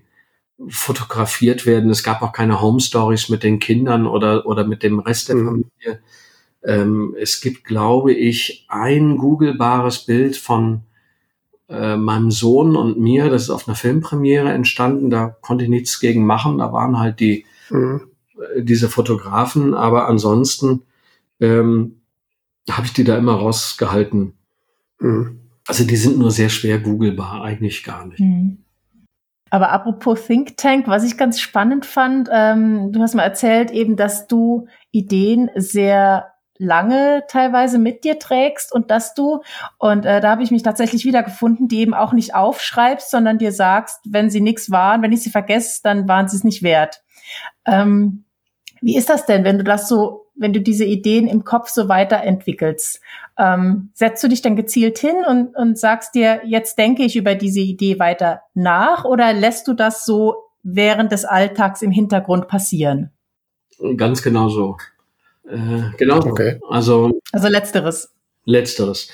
[0.68, 1.92] fotografiert werden.
[1.92, 5.36] Es gab auch keine Home Stories mit den Kindern oder, oder mit dem Rest der
[5.36, 5.46] mhm.
[5.46, 6.02] Familie.
[6.68, 10.82] Ähm, es gibt, glaube ich, ein googlebares Bild von
[11.70, 13.30] äh, meinem Sohn und mir.
[13.30, 15.10] Das ist auf einer Filmpremiere entstanden.
[15.10, 16.58] Da konnte ich nichts gegen machen.
[16.58, 18.02] Da waren halt die mhm.
[18.36, 20.84] äh, diese Fotografen, aber ansonsten
[21.40, 22.02] ähm,
[22.70, 24.34] habe ich die da immer rausgehalten.
[25.00, 25.40] Mhm.
[25.68, 28.20] Also die sind nur sehr schwer googelbar, eigentlich gar nicht.
[28.20, 28.58] Mhm.
[29.50, 33.96] Aber apropos Think Tank, was ich ganz spannend fand, ähm, du hast mal erzählt eben,
[33.96, 39.42] dass du Ideen sehr lange teilweise mit dir trägst und dass du,
[39.78, 43.52] und äh, da habe ich mich tatsächlich wiedergefunden, die eben auch nicht aufschreibst, sondern dir
[43.52, 47.04] sagst, wenn sie nichts waren, wenn ich sie vergesse, dann waren sie es nicht wert.
[47.66, 48.26] Ähm,
[48.82, 51.90] wie ist das denn, wenn du das so, wenn du diese Ideen im Kopf so
[51.90, 53.02] weiterentwickelst?
[53.38, 57.36] Ähm, setzt du dich dann gezielt hin und, und sagst dir, jetzt denke ich über
[57.36, 63.12] diese Idee weiter nach oder lässt du das so während des Alltags im Hintergrund passieren?
[63.96, 64.78] Ganz genau so.
[65.50, 66.20] Äh, genau.
[66.20, 66.60] Okay.
[66.70, 68.14] Also, also letzteres.
[68.46, 69.10] Letzteres.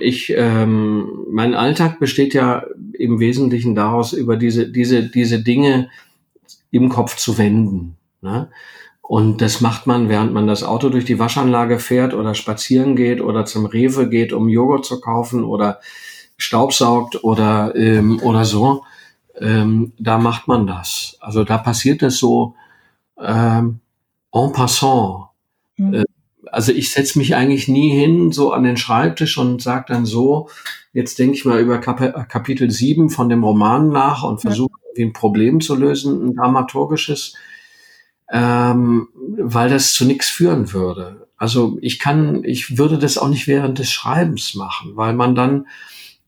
[0.00, 5.90] Ich, ähm, mein Alltag besteht ja im Wesentlichen daraus, über diese, diese, diese Dinge
[6.70, 7.96] im Kopf zu wenden.
[8.20, 8.48] Ne?
[9.00, 13.20] Und das macht man, während man das Auto durch die Waschanlage fährt oder spazieren geht
[13.22, 15.80] oder zum Rewe geht, um Joghurt zu kaufen oder
[16.36, 18.84] Staubsaugt oder, ähm, oder so.
[19.40, 21.16] Ähm, da macht man das.
[21.20, 22.54] Also da passiert es so
[23.18, 23.80] ähm,
[24.32, 25.27] en passant.
[25.78, 25.94] Mhm.
[25.94, 26.04] Äh,
[26.50, 30.48] also ich setze mich eigentlich nie hin so an den Schreibtisch und sage dann so,
[30.92, 35.04] jetzt denke ich mal über Kap Kapitel 7 von dem Roman nach und versuche ja.
[35.04, 37.34] ein Problem zu lösen, ein dramaturgisches,
[38.30, 41.28] ähm, weil das zu nichts führen würde.
[41.36, 45.66] Also ich kann, ich würde das auch nicht während des Schreibens machen, weil man dann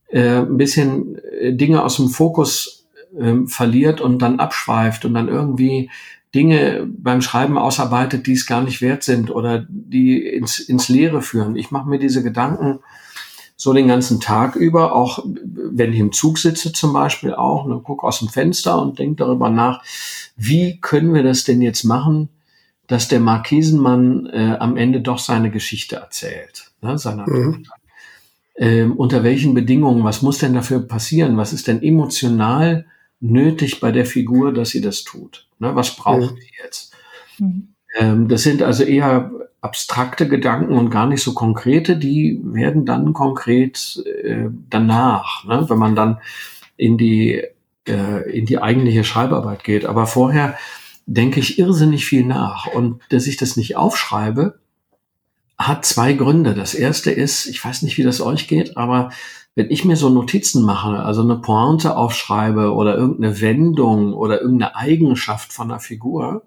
[0.09, 2.89] äh, ein bisschen äh, Dinge aus dem Fokus
[3.19, 5.91] äh, verliert und dann abschweift und dann irgendwie
[6.35, 11.23] Dinge beim Schreiben ausarbeitet, die es gar nicht wert sind oder die ins, ins Leere
[11.23, 11.57] führen.
[11.57, 12.81] Ich mache mir diese Gedanken
[13.57, 17.79] so den ganzen Tag über, auch wenn ich im Zug sitze zum Beispiel auch, ne,
[17.81, 19.83] gucke aus dem Fenster und denke darüber nach,
[20.35, 22.31] wie können wir das denn jetzt machen,
[22.87, 27.67] dass der Markisenmann äh, am Ende doch seine Geschichte erzählt, ne, seiner mhm.
[28.57, 32.87] ähm, unter welchen Bedingungen, was muss denn dafür passieren, was ist denn emotional
[33.21, 35.47] nötig bei der Figur, dass sie das tut?
[35.59, 35.75] Ne?
[35.75, 36.95] Was braucht die jetzt?
[37.39, 37.75] Mhm.
[37.99, 43.13] Ähm, das sind also eher abstrakte Gedanken und gar nicht so konkrete, die werden dann
[43.13, 45.67] konkret äh, danach, ne?
[45.69, 46.19] wenn man dann
[46.77, 47.43] in die,
[47.87, 49.85] äh, in die eigentliche Schreibarbeit geht.
[49.85, 50.57] Aber vorher
[51.07, 52.67] denke ich irrsinnig viel nach.
[52.67, 54.59] Und dass ich das nicht aufschreibe,
[55.61, 56.55] hat zwei Gründe.
[56.55, 59.11] Das erste ist, ich weiß nicht, wie das euch geht, aber
[59.55, 64.75] wenn ich mir so Notizen mache, also eine Pointe aufschreibe oder irgendeine Wendung oder irgendeine
[64.75, 66.45] Eigenschaft von einer Figur,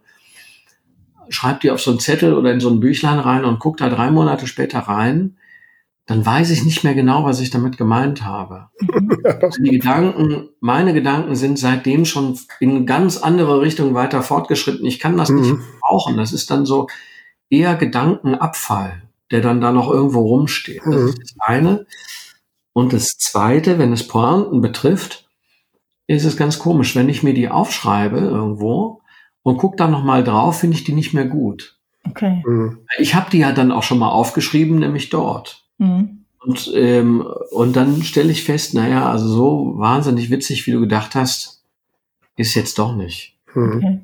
[1.29, 3.89] schreibe die auf so einen Zettel oder in so ein Büchlein rein und gucke da
[3.89, 5.37] drei Monate später rein,
[6.07, 8.69] dann weiß ich nicht mehr genau, was ich damit gemeint habe.
[9.59, 14.85] die Gedanken, meine Gedanken sind seitdem schon in ganz andere Richtungen weiter fortgeschritten.
[14.85, 15.39] Ich kann das mhm.
[15.39, 16.17] nicht brauchen.
[16.17, 16.87] Das ist dann so
[17.53, 20.81] eher Gedankenabfall, der dann da noch irgendwo rumsteht.
[20.85, 21.07] Das mhm.
[21.07, 21.85] ist das eine.
[22.73, 25.29] Und das Zweite, wenn es Pointen betrifft,
[26.07, 26.95] ist es ganz komisch.
[26.95, 29.01] Wenn ich mir die aufschreibe irgendwo
[29.43, 31.77] und gucke dann nochmal drauf, finde ich die nicht mehr gut.
[32.09, 32.43] Okay.
[32.45, 32.79] Mhm.
[32.97, 35.63] Ich habe die ja dann auch schon mal aufgeschrieben, nämlich dort.
[35.77, 36.25] Mhm.
[36.39, 41.15] Und, ähm, und dann stelle ich fest, naja, also so wahnsinnig witzig, wie du gedacht
[41.15, 41.63] hast,
[42.35, 43.37] ist jetzt doch nicht.
[43.53, 43.75] Mhm.
[43.77, 43.99] Okay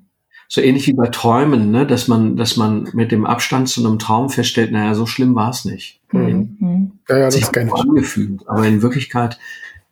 [0.51, 3.99] so ähnlich wie bei Träumen, ne, dass man, dass man mit dem Abstand zu einem
[3.99, 6.01] Traum feststellt, naja, so schlimm war es nicht.
[6.11, 6.91] Mhm.
[7.07, 7.71] Ja, ja, das ist nicht.
[7.71, 8.49] Angefühlt.
[8.49, 9.37] Aber in Wirklichkeit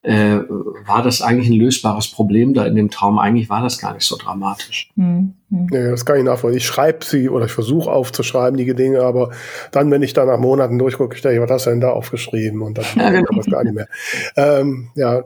[0.07, 0.39] äh,
[0.85, 3.19] war das eigentlich ein lösbares Problem da in dem Traum.
[3.19, 4.89] Eigentlich war das gar nicht so dramatisch.
[4.95, 5.33] Mhm.
[5.69, 6.59] Ja, das kann ich nachvollziehen.
[6.59, 9.31] Ich schreibe sie oder ich versuche aufzuschreiben, die Dinge, aber
[9.71, 12.61] dann, wenn ich da nach Monaten durchgucke, ich denke, was hast du denn da aufgeschrieben?
[12.61, 13.27] Und dann ja, genau.
[13.31, 13.89] man gar nicht mehr.
[14.37, 15.25] Ähm, ja,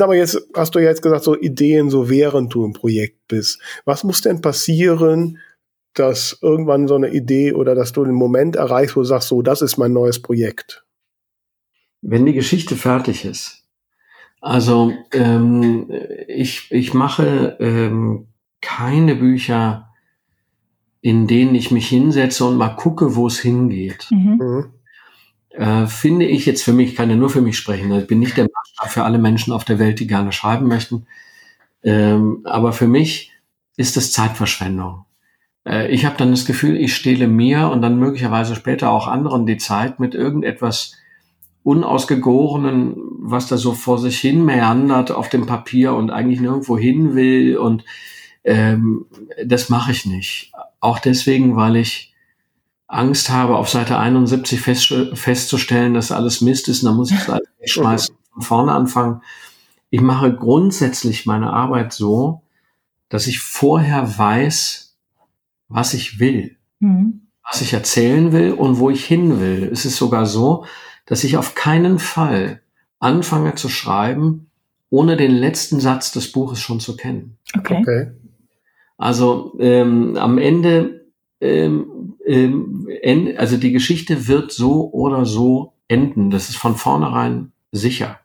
[0.00, 3.60] aber jetzt hast du jetzt gesagt, so Ideen, so während du im Projekt bist.
[3.84, 5.38] Was muss denn passieren,
[5.92, 9.42] dass irgendwann so eine Idee oder dass du einen Moment erreichst, wo du sagst, so,
[9.42, 10.86] das ist mein neues Projekt?
[12.00, 13.65] Wenn die Geschichte fertig ist.
[14.46, 15.90] Also ähm,
[16.28, 18.28] ich, ich mache ähm,
[18.60, 19.92] keine Bücher,
[21.00, 24.06] in denen ich mich hinsetze und mal gucke, wo es hingeht.
[24.10, 24.38] Mhm.
[24.38, 24.64] mhm.
[25.50, 28.06] Äh, finde ich jetzt für mich, ich kann ja nur für mich sprechen, also ich
[28.06, 31.06] bin nicht der Maßstab für alle Menschen auf der Welt, die gerne schreiben möchten.
[31.82, 33.32] Ähm, aber für mich
[33.76, 35.06] ist es Zeitverschwendung.
[35.66, 39.46] Äh, ich habe dann das Gefühl, ich stehle mir und dann möglicherweise später auch anderen
[39.46, 40.92] die Zeit mit irgendetwas
[41.66, 47.16] Unausgegorenen, was da so vor sich hin meandert auf dem Papier und eigentlich nirgendwo hin
[47.16, 47.56] will.
[47.56, 47.84] Und
[48.44, 49.06] ähm,
[49.44, 50.52] das mache ich nicht.
[50.78, 52.14] Auch deswegen, weil ich
[52.86, 57.18] Angst habe, auf Seite 71 fest, festzustellen, dass alles Mist ist und dann muss ich
[57.18, 59.22] es alles wegschmeißen, von vorne anfangen.
[59.90, 62.42] Ich mache grundsätzlich meine Arbeit so,
[63.08, 64.96] dass ich vorher weiß,
[65.68, 67.22] was ich will, mhm.
[67.42, 69.68] was ich erzählen will und wo ich hin will.
[69.72, 70.64] Es ist sogar so,
[71.06, 72.60] dass ich auf keinen Fall
[72.98, 74.50] anfange zu schreiben,
[74.90, 77.38] ohne den letzten Satz des Buches schon zu kennen.
[77.56, 77.78] Okay.
[77.80, 78.10] okay.
[78.98, 81.06] Also ähm, am Ende,
[81.40, 86.30] ähm, ähm, end, also die Geschichte wird so oder so enden.
[86.30, 88.20] Das ist von vornherein sicher.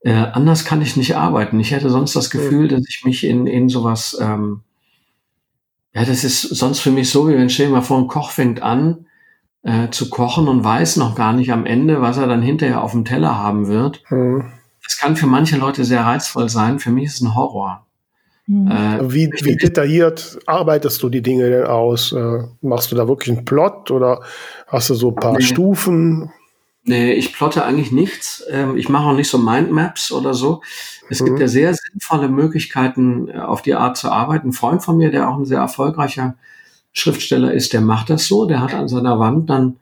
[0.00, 1.60] Äh, anders kann ich nicht arbeiten.
[1.60, 4.60] Ich hätte sonst das Gefühl, dass ich mich in, in sowas, ähm,
[5.94, 8.30] ja, das ist sonst für mich so, wie wenn stell dir mal vor, ein Koch
[8.30, 9.06] fängt an
[9.64, 12.92] äh, zu kochen und weiß noch gar nicht am Ende, was er dann hinterher auf
[12.92, 14.02] dem Teller haben wird.
[14.10, 14.52] Mhm.
[14.82, 16.78] Das kann für manche Leute sehr reizvoll sein.
[16.78, 17.86] Für mich ist es ein Horror.
[18.46, 18.70] Mhm.
[18.70, 22.12] Äh, wie, wie detailliert arbeitest du die Dinge denn aus?
[22.12, 24.20] Äh, machst du da wirklich einen Plot oder
[24.66, 25.42] hast du so ein paar nee.
[25.42, 26.30] Stufen?
[26.86, 28.44] Nee, ich plotte eigentlich nichts.
[28.50, 30.60] Ähm, ich mache auch nicht so Mindmaps oder so.
[31.08, 31.26] Es mhm.
[31.26, 34.48] gibt ja sehr sinnvolle Möglichkeiten, äh, auf die Art zu arbeiten.
[34.48, 36.34] Ein Freund von mir, der auch ein sehr erfolgreicher
[36.94, 38.46] Schriftsteller ist, der macht das so.
[38.46, 39.76] Der hat an seiner Wand dann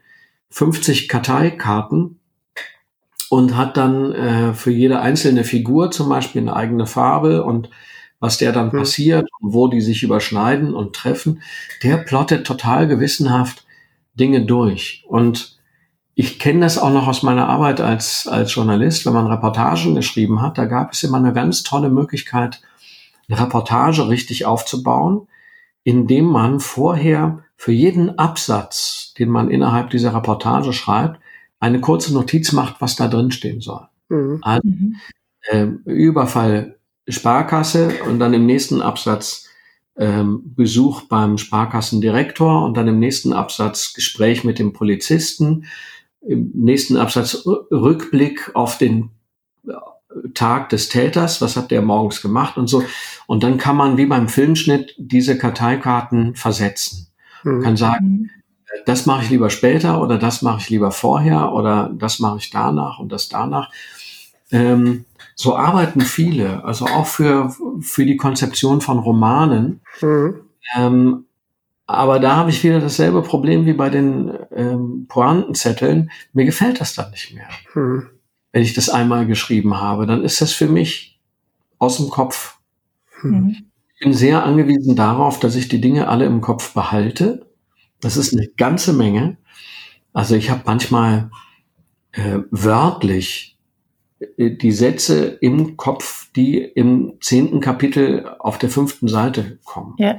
[0.50, 2.18] 50 Karteikarten
[3.30, 7.70] und hat dann äh, für jede einzelne Figur zum Beispiel eine eigene Farbe und
[8.18, 8.78] was der dann mhm.
[8.78, 11.42] passiert und wo die sich überschneiden und treffen.
[11.82, 13.64] Der plottet total gewissenhaft
[14.14, 15.04] Dinge durch.
[15.06, 15.58] Und
[16.14, 20.42] ich kenne das auch noch aus meiner Arbeit als, als Journalist, wenn man Reportagen geschrieben
[20.42, 22.60] hat, da gab es immer eine ganz tolle Möglichkeit,
[23.28, 25.26] eine Reportage richtig aufzubauen,
[25.84, 31.20] indem man vorher für jeden Absatz, den man innerhalb dieser Reportage schreibt,
[31.60, 33.86] eine kurze Notiz macht, was da drin stehen soll.
[34.08, 34.38] Mhm.
[34.42, 34.68] Also,
[35.42, 36.78] äh, Überfall
[37.08, 39.48] Sparkasse und dann im nächsten Absatz
[39.96, 45.66] ähm, Besuch beim Sparkassendirektor und dann im nächsten Absatz Gespräch mit dem Polizisten
[46.22, 49.10] im nächsten Absatz Rückblick auf den
[49.66, 49.72] äh,
[50.34, 52.84] Tag des Täters, was hat der morgens gemacht und so.
[53.26, 57.08] Und dann kann man wie beim Filmschnitt diese Karteikarten versetzen.
[57.42, 57.62] Man mhm.
[57.62, 58.30] kann sagen, mhm.
[58.86, 62.50] das mache ich lieber später oder das mache ich lieber vorher oder das mache ich
[62.50, 63.70] danach und das danach.
[64.50, 65.04] Ähm,
[65.34, 69.80] so arbeiten viele, also auch für, für die Konzeption von Romanen.
[70.00, 70.40] Mhm.
[70.76, 71.24] Ähm,
[71.86, 76.10] aber da habe ich wieder dasselbe Problem wie bei den ähm, Pointenzetteln.
[76.32, 77.48] Mir gefällt das dann nicht mehr.
[77.72, 78.08] Hm.
[78.52, 81.18] Wenn ich das einmal geschrieben habe, dann ist das für mich
[81.78, 82.58] aus dem Kopf.
[83.20, 83.56] Hm.
[83.94, 87.46] Ich bin sehr angewiesen darauf, dass ich die Dinge alle im Kopf behalte.
[88.00, 89.38] Das ist eine ganze Menge.
[90.12, 91.30] Also ich habe manchmal
[92.12, 93.56] äh, wörtlich
[94.36, 99.94] äh, die Sätze im Kopf, die im zehnten Kapitel auf der fünften Seite kommen.
[99.98, 100.18] Ja.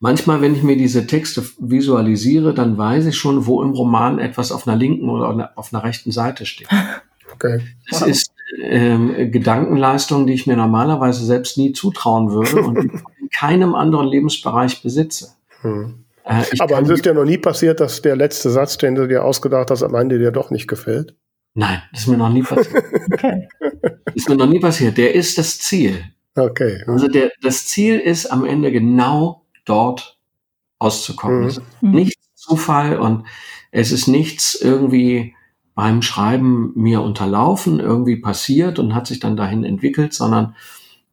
[0.00, 4.52] Manchmal, wenn ich mir diese Texte visualisiere, dann weiß ich schon, wo im Roman etwas
[4.52, 6.68] auf einer linken oder auf einer rechten Seite steht.
[7.34, 7.60] Okay.
[7.90, 8.32] Das ist
[8.62, 14.82] ähm, Gedankenleistung, die ich mir normalerweise selbst nie zutrauen würde und in keinem anderen Lebensbereich
[14.82, 15.34] besitze.
[15.62, 16.04] Hm.
[16.24, 19.24] Äh, Aber es ist ja noch nie passiert, dass der letzte Satz, den du dir
[19.24, 21.14] ausgedacht hast, am Ende dir doch nicht gefällt.
[21.54, 22.84] Nein, das ist mir noch nie passiert.
[23.12, 23.48] okay.
[23.80, 24.96] Das ist mir noch nie passiert.
[24.96, 26.02] Der ist das Ziel.
[26.34, 26.82] Okay.
[26.86, 30.18] Also der, das Ziel ist am Ende genau dort
[30.78, 31.42] auszukommen.
[31.42, 31.46] Mhm.
[31.46, 33.26] Es ist nichts Zufall und
[33.70, 35.33] es ist nichts irgendwie
[35.74, 40.54] beim Schreiben mir unterlaufen, irgendwie passiert und hat sich dann dahin entwickelt, sondern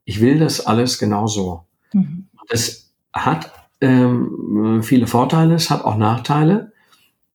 [0.06, 1.66] ich will das alles genauso.
[1.94, 2.28] Mhm.
[2.50, 3.52] Das hat
[3.82, 6.72] ähm, viele Vorteile, es hat auch Nachteile,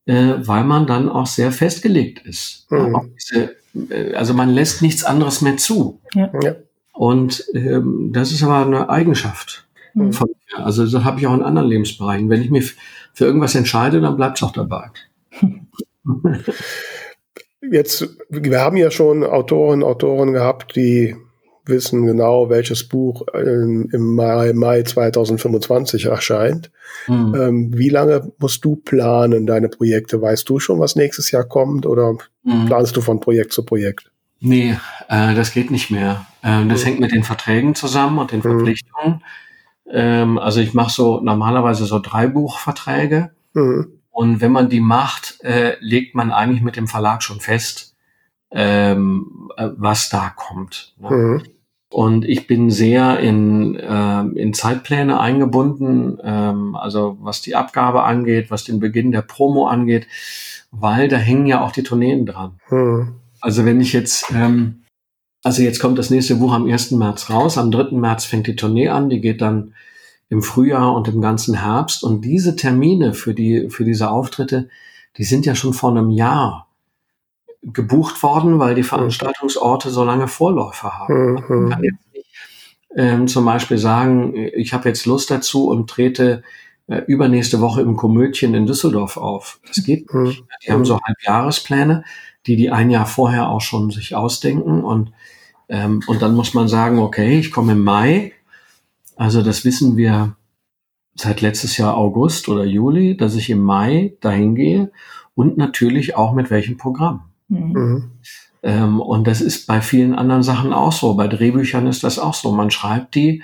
[0.05, 2.67] äh, weil man dann auch sehr festgelegt ist.
[2.71, 3.13] Mhm.
[3.15, 3.55] Diese,
[3.89, 5.99] äh, also man lässt nichts anderes mehr zu.
[6.13, 6.31] Ja.
[6.93, 10.13] Und ähm, das ist aber eine Eigenschaft mhm.
[10.13, 10.65] von mir.
[10.65, 12.29] Also das habe ich auch in anderen Lebensbereichen.
[12.29, 12.75] Wenn ich mich
[13.13, 14.89] für irgendwas entscheide, dann bleibt es auch dabei.
[17.61, 21.15] Jetzt, wir haben ja schon Autoren, Autoren gehabt, die
[21.65, 26.71] wissen genau, welches Buch im, im Mai, Mai 2025 erscheint.
[27.07, 27.35] Mhm.
[27.35, 30.21] Ähm, wie lange musst du planen, deine Projekte?
[30.21, 32.65] Weißt du schon, was nächstes Jahr kommt oder mhm.
[32.67, 34.11] planst du von Projekt zu Projekt?
[34.39, 34.77] Nee,
[35.09, 36.25] äh, das geht nicht mehr.
[36.41, 36.85] Äh, das mhm.
[36.85, 38.43] hängt mit den Verträgen zusammen und den mhm.
[38.43, 39.23] Verpflichtungen.
[39.89, 43.31] Ähm, also ich mache so normalerweise so drei Buchverträge.
[43.53, 43.96] Mhm.
[44.17, 47.95] Und wenn man die macht, äh, legt man eigentlich mit dem Verlag schon fest,
[48.49, 50.95] ähm, äh, was da kommt.
[50.97, 51.11] Ne?
[51.11, 51.43] Mhm.
[51.91, 58.49] Und ich bin sehr in, äh, in Zeitpläne eingebunden, ähm, also was die Abgabe angeht,
[58.49, 60.07] was den Beginn der Promo angeht,
[60.71, 62.59] weil da hängen ja auch die Tourneen dran.
[62.71, 63.17] Mhm.
[63.39, 64.81] Also wenn ich jetzt ähm,
[65.43, 66.89] also jetzt kommt das nächste Buch am 1.
[66.93, 67.59] März raus.
[67.59, 67.95] Am 3.
[67.95, 69.11] März fängt die Tournee an.
[69.11, 69.75] Die geht dann
[70.29, 72.03] im Frühjahr und im ganzen Herbst.
[72.03, 74.69] Und diese Termine für die, für diese Auftritte,
[75.17, 76.67] die sind ja schon vor einem Jahr
[77.63, 81.33] gebucht worden, weil die Veranstaltungsorte so lange Vorläufer haben.
[81.33, 81.43] Mhm.
[81.47, 82.27] Man kann jetzt nicht
[82.95, 86.43] ähm, zum Beispiel sagen, ich habe jetzt Lust dazu und trete
[86.87, 89.59] äh, übernächste Woche im Komödchen in Düsseldorf auf.
[89.67, 90.23] Das geht Mhm.
[90.23, 90.43] nicht.
[90.65, 92.03] Die haben so Halbjahrespläne,
[92.45, 95.11] die die ein Jahr vorher auch schon sich ausdenken und
[95.69, 98.31] ähm, und dann muss man sagen, okay, ich komme im Mai.
[99.17, 100.35] Also das wissen wir
[101.15, 104.91] seit letztes Jahr August oder Juli, dass ich im Mai dahin gehe
[105.35, 107.25] und natürlich auch mit welchem Programm.
[107.47, 107.71] Mhm.
[107.73, 108.11] Mhm.
[108.63, 111.15] Ähm, und das ist bei vielen anderen Sachen auch so.
[111.15, 112.51] Bei Drehbüchern ist das auch so.
[112.51, 113.43] Man schreibt die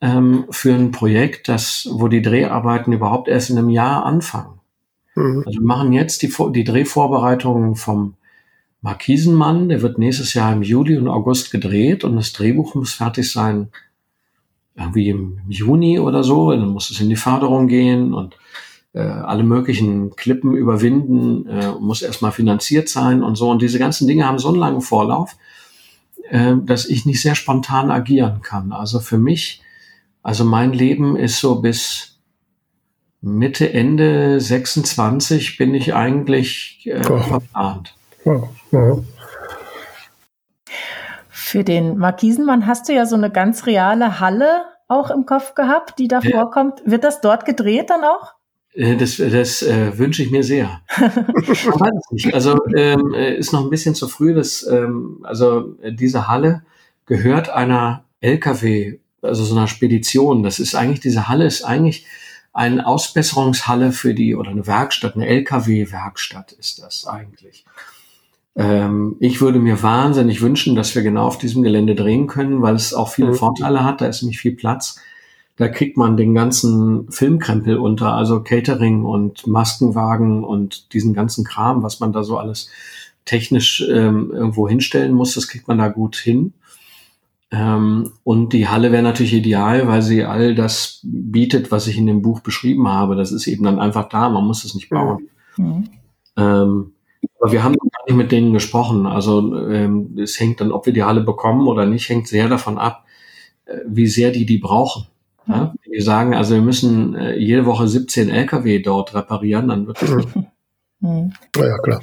[0.00, 4.60] ähm, für ein Projekt, das, wo die Dreharbeiten überhaupt erst in einem Jahr anfangen.
[5.16, 5.42] Mhm.
[5.46, 8.14] Also wir machen jetzt die, die Drehvorbereitungen vom
[8.80, 9.68] Markisenmann.
[9.68, 13.70] Der wird nächstes Jahr im Juli und August gedreht und das Drehbuch muss fertig sein
[14.76, 16.50] irgendwie im Juni oder so.
[16.50, 18.36] Dann muss es in die Förderung gehen und
[18.92, 23.50] äh, alle möglichen Klippen überwinden, äh, muss erstmal finanziert sein und so.
[23.50, 25.36] Und diese ganzen Dinge haben so einen langen Vorlauf,
[26.30, 28.72] äh, dass ich nicht sehr spontan agieren kann.
[28.72, 29.62] Also für mich,
[30.22, 32.18] also mein Leben ist so bis
[33.20, 37.18] Mitte, Ende 26 bin ich eigentlich äh, Oh.
[37.18, 37.94] verplant.
[38.24, 38.98] Ja, ja.
[41.54, 46.00] Für den Markisenmann hast du ja so eine ganz reale Halle auch im Kopf gehabt,
[46.00, 46.32] die da Ja.
[46.32, 46.82] vorkommt.
[46.84, 48.34] Wird das dort gedreht dann auch?
[48.72, 50.80] Äh, Das, das äh, wünsche ich mir sehr.
[50.98, 52.34] Man weiß es nicht.
[52.34, 54.34] Also ähm, äh, ist noch ein bisschen zu früh.
[54.34, 56.64] Das, ähm, also äh, diese Halle
[57.06, 60.42] gehört einer LKW, also so einer Spedition.
[60.42, 62.04] Das ist eigentlich, diese Halle ist eigentlich
[62.52, 67.64] eine Ausbesserungshalle für die, oder eine Werkstatt, eine LKW-Werkstatt ist das eigentlich.
[68.56, 72.74] Ähm, ich würde mir wahnsinnig wünschen, dass wir genau auf diesem Gelände drehen können, weil
[72.76, 73.34] es auch viele Mhm.
[73.34, 74.00] Vorteile hat.
[74.00, 75.00] Da ist nicht viel Platz.
[75.56, 81.82] Da kriegt man den ganzen Filmkrempel unter, also Catering und Maskenwagen und diesen ganzen Kram,
[81.82, 82.70] was man da so alles
[83.24, 86.52] technisch ähm, irgendwo hinstellen muss, das kriegt man da gut hin.
[87.50, 92.06] Ähm, und die Halle wäre natürlich ideal, weil sie all das bietet, was ich in
[92.06, 93.14] dem Buch beschrieben habe.
[93.14, 95.28] Das ist eben dann einfach da, man muss es nicht bauen.
[95.56, 95.88] Mhm.
[96.36, 96.93] Ähm,
[97.40, 99.06] aber wir haben noch gar nicht mit denen gesprochen.
[99.06, 102.78] Also ähm, es hängt dann, ob wir die Halle bekommen oder nicht, hängt sehr davon
[102.78, 103.04] ab,
[103.66, 105.06] äh, wie sehr die die brauchen.
[105.46, 105.74] Ja?
[105.92, 110.10] Die sagen, also wir müssen äh, jede Woche 17 LKW dort reparieren, dann wird das
[110.10, 110.28] nicht.
[111.00, 111.32] Mhm.
[111.56, 112.00] Ja, ja, klar.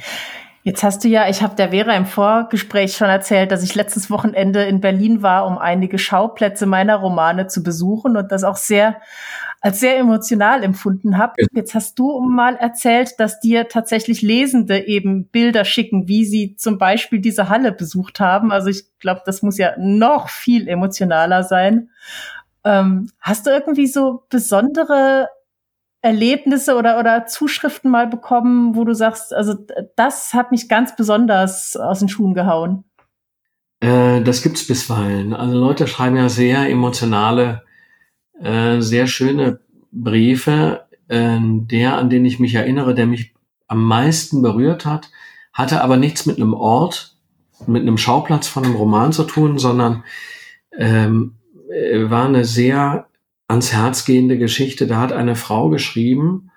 [0.64, 4.10] Jetzt hast du ja, ich habe der Vera im Vorgespräch schon erzählt, dass ich letztes
[4.10, 9.00] Wochenende in Berlin war, um einige Schauplätze meiner Romane zu besuchen und das auch sehr
[9.62, 11.34] als sehr emotional empfunden habe.
[11.52, 16.78] Jetzt hast du mal erzählt, dass dir tatsächlich Lesende eben Bilder schicken, wie sie zum
[16.78, 18.50] Beispiel diese Halle besucht haben.
[18.50, 21.90] Also ich glaube, das muss ja noch viel emotionaler sein.
[22.64, 25.28] Ähm, hast du irgendwie so besondere
[26.00, 29.54] Erlebnisse oder, oder Zuschriften mal bekommen, wo du sagst, also
[29.94, 32.82] das hat mich ganz besonders aus den Schuhen gehauen?
[33.78, 35.34] Äh, das gibt's bisweilen.
[35.34, 37.62] Also Leute schreiben ja sehr emotionale,
[38.40, 39.60] äh, sehr schöne
[39.90, 40.86] Briefe.
[41.08, 43.34] Äh, der, an den ich mich erinnere, der mich
[43.68, 45.10] am meisten berührt hat,
[45.52, 47.16] hatte aber nichts mit einem Ort,
[47.66, 50.04] mit einem Schauplatz von einem Roman zu tun, sondern
[50.76, 51.34] ähm,
[51.70, 53.06] äh, war eine sehr
[53.48, 54.86] ans Herz gehende Geschichte.
[54.86, 56.50] Da hat eine Frau geschrieben,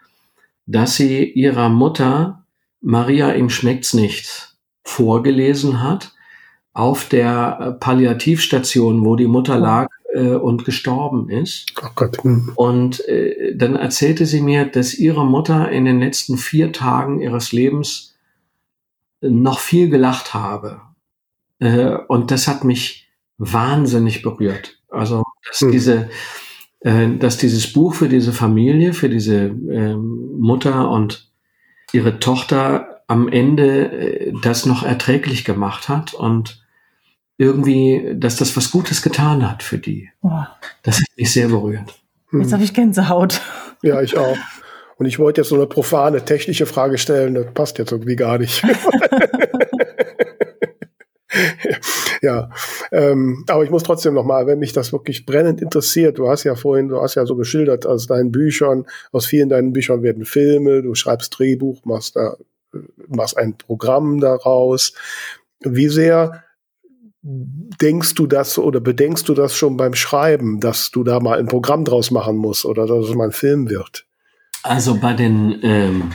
[0.65, 2.45] dass sie ihrer Mutter
[2.81, 6.13] Maria ihm schmeckt's nicht vorgelesen hat
[6.73, 11.73] auf der Palliativstation, wo die Mutter lag äh, und gestorben ist.
[11.83, 12.23] Oh Gott.
[12.23, 12.51] Hm.
[12.55, 17.51] Und äh, dann erzählte sie mir, dass ihre Mutter in den letzten vier Tagen ihres
[17.51, 18.15] Lebens
[19.21, 20.81] noch viel gelacht habe.
[21.59, 24.79] Äh, und das hat mich wahnsinnig berührt.
[24.89, 25.71] Also, dass Hm.
[25.71, 26.09] diese,
[26.79, 31.29] äh, dass dieses Buch für diese Familie, für diese ähm, Mutter und
[31.91, 36.64] ihre Tochter am Ende äh, das noch erträglich gemacht hat und
[37.37, 40.09] irgendwie, dass das was Gutes getan hat für die.
[40.21, 41.93] Boah, Das hat mich sehr berührt.
[42.31, 43.41] jetzt habe ich Gänsehaut.
[43.81, 44.37] Ja, ich auch.
[44.97, 48.37] Und ich wollte jetzt so eine profane technische Frage stellen, das passt jetzt irgendwie gar
[48.37, 48.63] nicht.
[52.21, 52.49] ja,
[52.93, 56.45] ähm, aber ich muss trotzdem noch mal, wenn mich das wirklich brennend interessiert, du hast
[56.45, 60.23] ja vorhin, du hast ja so geschildert aus deinen Büchern, aus vielen deinen Büchern werden
[60.23, 62.37] Filme, du schreibst Drehbuch, machst da,
[63.07, 64.93] machst ein Programm daraus.
[65.59, 66.44] Wie sehr
[67.27, 71.47] denkst du das oder bedenkst du das schon beim Schreiben, dass du da mal ein
[71.47, 74.05] Programm draus machen musst oder dass es mal ein Film wird?
[74.61, 76.11] Also bei den, ähm,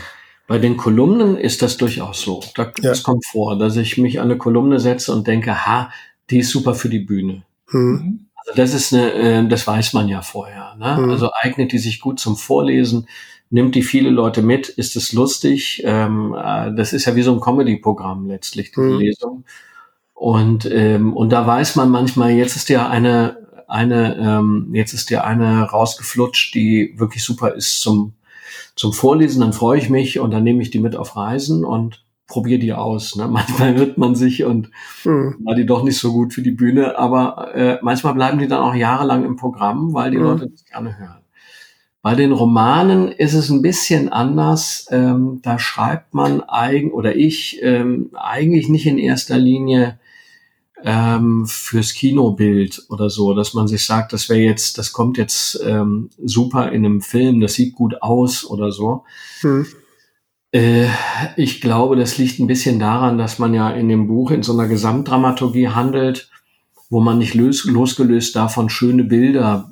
[0.46, 2.42] bei den Kolumnen ist das durchaus so.
[2.54, 2.90] Da, Ja.
[2.90, 5.90] Das kommt vor, dass ich mich an eine Kolumne setze und denke, ha,
[6.30, 7.42] die ist super für die Bühne.
[7.70, 7.90] Hm.
[7.92, 8.26] Mhm.
[8.36, 10.76] Also das ist eine, äh, das weiß man ja vorher.
[10.78, 10.96] Ne?
[11.00, 11.10] Mhm.
[11.10, 13.08] Also eignet die sich gut zum Vorlesen,
[13.50, 15.82] nimmt die viele Leute mit, ist es lustig.
[15.84, 18.98] Ähm, äh, das ist ja wie so ein Comedy-Programm letztlich, diese Mhm.
[19.00, 19.44] Lesung.
[20.20, 25.08] Und, ähm, und da weiß man manchmal, jetzt ist ja eine, eine, ähm, jetzt ist
[25.08, 28.12] dir eine rausgeflutscht, die wirklich super ist zum,
[28.76, 32.04] zum Vorlesen, dann freue ich mich und dann nehme ich die mit auf Reisen und
[32.26, 33.16] probiere die aus.
[33.16, 33.28] Ne?
[33.30, 34.70] Manchmal hört man sich und
[35.06, 35.36] mhm.
[35.42, 38.60] war die doch nicht so gut für die Bühne, aber äh, manchmal bleiben die dann
[38.60, 40.24] auch jahrelang im Programm, weil die mhm.
[40.24, 41.22] Leute das gerne hören.
[42.02, 44.86] Bei den Romanen ist es ein bisschen anders.
[44.90, 49.98] Ähm, da schreibt man eigen oder ich ähm, eigentlich nicht in erster Linie
[50.84, 55.60] ähm, fürs Kinobild oder so, dass man sich sagt, das wäre jetzt, das kommt jetzt
[55.64, 59.04] ähm, super in einem Film, das sieht gut aus oder so.
[59.40, 59.66] Hm.
[60.52, 60.86] Äh,
[61.36, 64.52] ich glaube, das liegt ein bisschen daran, dass man ja in dem Buch in so
[64.52, 66.30] einer Gesamtdramaturgie handelt,
[66.88, 69.70] wo man nicht los, losgelöst davon schöne Bilder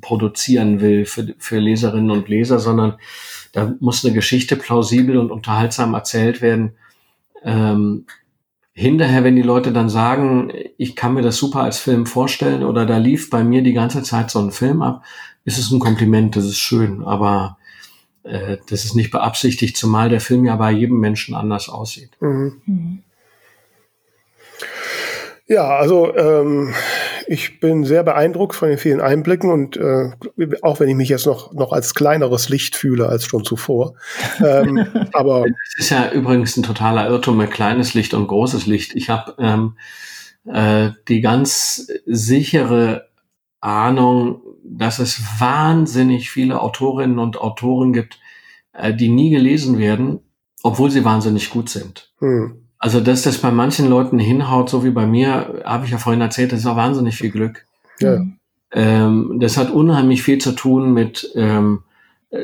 [0.00, 2.94] produzieren will für, für Leserinnen und Leser, sondern
[3.52, 6.72] da muss eine Geschichte plausibel und unterhaltsam erzählt werden.
[7.42, 8.06] Ähm,
[8.76, 12.84] hinterher, wenn die Leute dann sagen, ich kann mir das super als Film vorstellen oder
[12.84, 15.02] da lief bei mir die ganze Zeit so ein Film ab,
[15.46, 17.56] ist es ein Kompliment, das ist schön, aber
[18.22, 22.10] äh, das ist nicht beabsichtigt, zumal der Film ja bei jedem Menschen anders aussieht.
[22.20, 23.02] Mhm.
[25.48, 26.74] Ja, also ähm,
[27.28, 30.10] ich bin sehr beeindruckt von den vielen Einblicken und äh,
[30.62, 33.94] auch wenn ich mich jetzt noch, noch als kleineres Licht fühle als schon zuvor.
[34.44, 38.96] Ähm, aber es ist ja übrigens ein totaler Irrtum mit kleines Licht und großes Licht.
[38.96, 39.76] Ich habe ähm,
[40.46, 43.08] äh, die ganz sichere
[43.60, 48.18] Ahnung, dass es wahnsinnig viele Autorinnen und Autoren gibt,
[48.72, 50.20] äh, die nie gelesen werden,
[50.64, 52.12] obwohl sie wahnsinnig gut sind.
[52.18, 52.65] Hm.
[52.86, 56.20] Also, dass das bei manchen Leuten hinhaut, so wie bei mir, habe ich ja vorhin
[56.20, 57.66] erzählt, das ist auch wahnsinnig viel Glück.
[57.98, 58.24] Ja.
[58.70, 61.82] Ähm, das hat unheimlich viel zu tun mit ähm,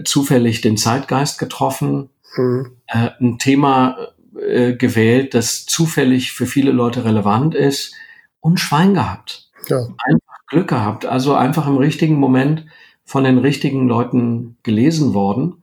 [0.02, 2.72] zufällig den Zeitgeist getroffen, mhm.
[2.88, 7.94] äh, ein Thema äh, gewählt, das zufällig für viele Leute relevant ist
[8.40, 9.48] und Schwein gehabt.
[9.68, 9.76] Ja.
[9.78, 11.06] Einfach Glück gehabt.
[11.06, 12.66] Also einfach im richtigen Moment
[13.04, 15.61] von den richtigen Leuten gelesen worden.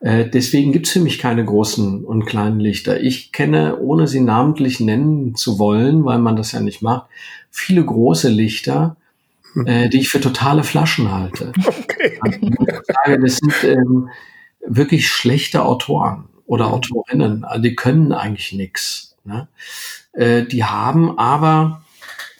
[0.00, 3.00] Äh, deswegen gibt's für mich keine großen und kleinen Lichter.
[3.00, 7.06] Ich kenne, ohne sie namentlich nennen zu wollen, weil man das ja nicht macht,
[7.50, 8.96] viele große Lichter,
[9.54, 9.66] hm.
[9.66, 11.52] äh, die ich für totale Flaschen halte.
[11.88, 12.18] Okay.
[13.04, 14.10] Also, das sind ähm,
[14.60, 16.72] wirklich schlechte Autoren oder hm.
[16.74, 17.44] Autorinnen.
[17.44, 19.16] Also die können eigentlich nichts.
[19.24, 19.48] Ne?
[20.12, 21.82] Äh, die haben aber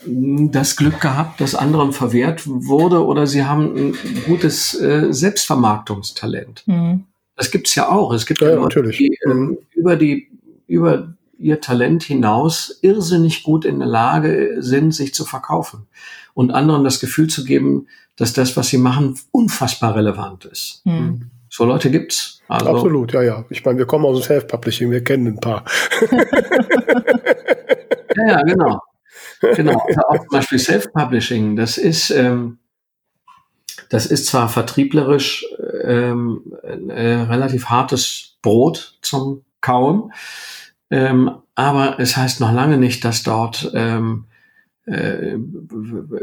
[0.04, 6.64] hm, das Glück gehabt, dass anderen verwehrt wurde oder sie haben ein gutes äh, Selbstvermarktungstalent.
[6.66, 7.04] Mhm.
[7.37, 8.12] Das gibt's ja auch.
[8.12, 8.97] Es gibt ja, ja Leute, natürlich.
[8.97, 10.28] die ähm, über die
[10.66, 15.87] über ihr Talent hinaus irrsinnig gut in der Lage sind, sich zu verkaufen
[16.34, 20.80] und anderen das Gefühl zu geben, dass das, was sie machen, unfassbar relevant ist.
[20.84, 21.30] Hm.
[21.49, 22.41] So Leute gibt's.
[22.49, 23.45] Also Absolut, ja, ja.
[23.51, 25.64] Ich meine, wir kommen aus dem Self-Publishing, wir kennen ein paar.
[28.16, 28.80] ja, ja, genau.
[29.41, 29.78] Genau.
[29.87, 32.59] Also auch zum Beispiel Self-Publishing, das ist, ähm,
[33.89, 35.45] das ist zwar vertrieblerisch
[35.84, 36.43] ähm,
[36.89, 40.12] äh, relativ hartes Brot zum Kauen,
[40.91, 44.24] ähm, aber es heißt noch lange nicht, dass dort ähm,
[44.87, 45.37] äh,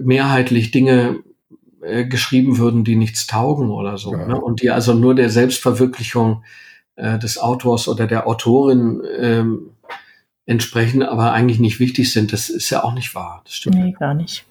[0.02, 1.24] mehrheitlich Dinge
[1.82, 4.14] äh, geschrieben würden, die nichts taugen oder so.
[4.14, 4.26] Ja.
[4.26, 4.40] Ne?
[4.40, 6.44] Und die also nur der Selbstverwirklichung
[6.96, 9.72] äh, des Autors oder der Autorin ähm,
[10.46, 12.32] entsprechen, aber eigentlich nicht wichtig sind.
[12.32, 13.42] Das ist ja auch nicht wahr.
[13.44, 13.76] Das stimmt.
[13.76, 14.46] Nee, gar nicht.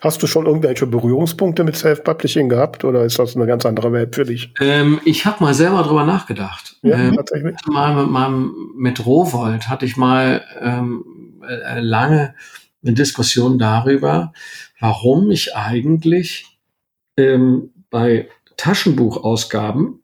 [0.00, 4.14] Hast du schon irgendwelche Berührungspunkte mit Self-Publishing gehabt oder ist das eine ganz andere Welt
[4.14, 4.52] für dich?
[4.60, 6.76] Ähm, ich habe mal selber drüber nachgedacht.
[6.82, 7.56] Ja, ähm, tatsächlich.
[7.66, 11.04] Mal mit meinem mit Rowold hatte ich mal ähm,
[11.46, 12.34] äh, lange
[12.82, 14.32] eine Diskussion darüber,
[14.78, 16.58] warum ich eigentlich
[17.16, 20.02] ähm, bei Taschenbuchausgaben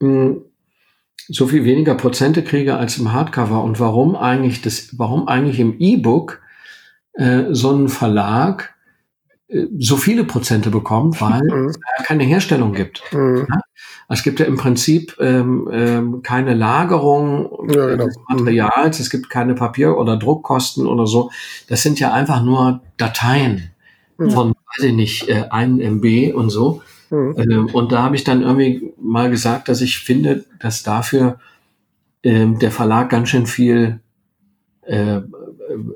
[0.00, 0.42] mh, hm,
[1.30, 5.76] so viel weniger Prozente kriege als im Hardcover und warum eigentlich das, warum eigentlich im
[5.78, 6.40] E-Book
[7.18, 8.74] äh, so ein Verlag
[9.48, 11.68] äh, so viele Prozente bekommt, weil mhm.
[11.68, 13.02] es keine Herstellung gibt.
[13.12, 13.46] Mhm.
[13.50, 13.60] Ja?
[14.08, 18.06] Es gibt ja im Prinzip ähm, ähm, keine Lagerung ja, genau.
[18.06, 18.16] des.
[18.28, 21.30] Materials, es gibt keine Papier- oder Druckkosten oder so.
[21.68, 23.70] Das sind ja einfach nur Dateien
[24.16, 24.30] mhm.
[24.30, 26.82] von, weiß ich nicht, äh, 1 MB und so.
[27.10, 27.34] Mhm.
[27.36, 31.38] Ähm, und da habe ich dann irgendwie mal gesagt, dass ich finde, dass dafür
[32.22, 34.00] ähm, der Verlag ganz schön viel
[34.82, 35.20] äh,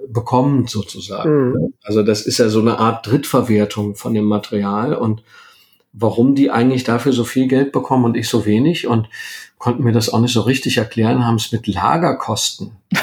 [0.08, 1.50] bekommt sozusagen.
[1.50, 1.74] Mhm.
[1.82, 5.22] Also das ist ja so eine Art Drittverwertung von dem Material und
[5.92, 9.08] warum die eigentlich dafür so viel Geld bekommen und ich so wenig und
[9.58, 12.72] konnten mir das auch nicht so richtig erklären, haben es mit Lagerkosten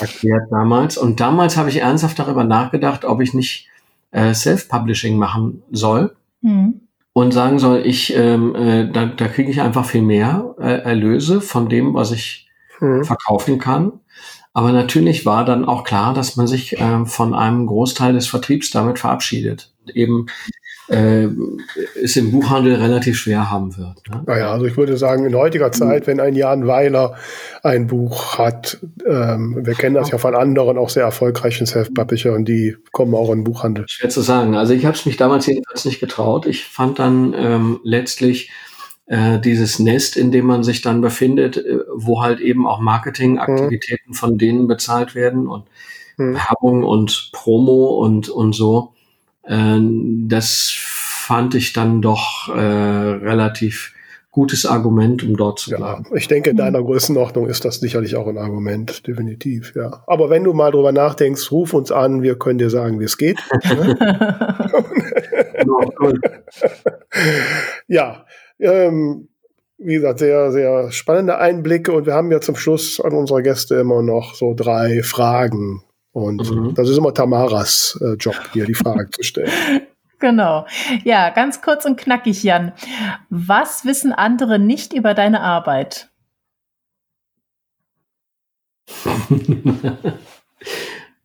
[0.00, 0.98] erklärt damals.
[0.98, 3.68] Und damals habe ich ernsthaft darüber nachgedacht, ob ich nicht
[4.10, 6.14] äh, Self-Publishing machen soll.
[6.42, 6.82] Mhm.
[7.14, 11.40] Und sagen soll, ich, ähm, äh, da, da kriege ich einfach viel mehr äh, Erlöse
[11.40, 12.48] von dem, was ich
[12.82, 13.04] mhm.
[13.04, 13.92] verkaufen kann.
[14.54, 18.70] Aber natürlich war dann auch klar, dass man sich äh, von einem Großteil des Vertriebs
[18.70, 19.72] damit verabschiedet.
[19.94, 20.26] Eben
[20.88, 21.28] äh,
[22.02, 24.06] es im Buchhandel relativ schwer haben wird.
[24.10, 24.22] Ne?
[24.26, 25.72] Naja, also ich würde sagen, in heutiger mhm.
[25.72, 27.14] Zeit, wenn ein Jan Weiler
[27.62, 32.76] ein Buch hat, ähm, wir kennen das ja von anderen auch sehr erfolgreichen Self-Publishern, die
[32.90, 33.86] kommen auch in den Buchhandel.
[33.88, 34.54] Schwer zu sagen.
[34.54, 36.44] Also ich habe es mich damals jedenfalls nicht getraut.
[36.44, 38.50] Ich fand dann ähm, letztlich
[39.06, 44.10] äh, dieses Nest, in dem man sich dann befindet, äh, wo halt eben auch Marketingaktivitäten
[44.10, 44.14] mhm.
[44.14, 45.64] von denen bezahlt werden und
[46.16, 46.34] mhm.
[46.34, 48.92] Werbung und Promo und, und so.
[49.42, 49.78] Äh,
[50.28, 53.94] das fand ich dann doch äh, relativ
[54.30, 56.06] gutes Argument, um dort zu bleiben.
[56.08, 60.02] Ja, ich denke, in deiner Größenordnung ist das sicherlich auch ein Argument, definitiv, ja.
[60.06, 63.18] Aber wenn du mal drüber nachdenkst, ruf uns an, wir können dir sagen, wie es
[63.18, 63.38] geht.
[67.88, 68.24] ja,
[68.62, 69.28] ähm,
[69.78, 73.76] wie gesagt, sehr, sehr spannende Einblicke und wir haben ja zum Schluss an unsere Gäste
[73.76, 75.82] immer noch so drei Fragen.
[76.12, 76.74] Und mhm.
[76.74, 79.50] das ist immer Tamaras äh, Job, hier die Fragen zu stellen.
[80.18, 80.66] Genau.
[81.02, 82.72] Ja, ganz kurz und knackig, Jan.
[83.28, 86.10] Was wissen andere nicht über deine Arbeit?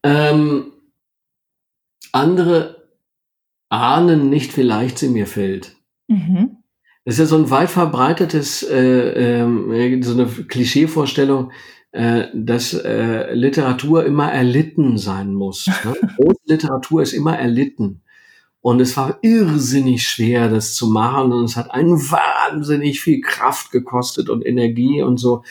[0.03, 0.71] ähm,
[2.11, 2.87] andere
[3.69, 5.75] ahnen nicht, wie leicht sie mir fällt.
[6.07, 6.57] Mhm.
[7.07, 11.53] Das ist ja so ein weit verbreitetes, äh, äh, so eine Klischeevorstellung,
[11.93, 15.67] äh, dass äh, Literatur immer erlitten sein muss.
[15.85, 15.95] Ne?
[16.45, 18.01] Literatur ist immer erlitten.
[18.59, 21.31] Und es war irrsinnig schwer, das zu machen.
[21.31, 25.43] Und es hat einen wahnsinnig viel Kraft gekostet und Energie und so.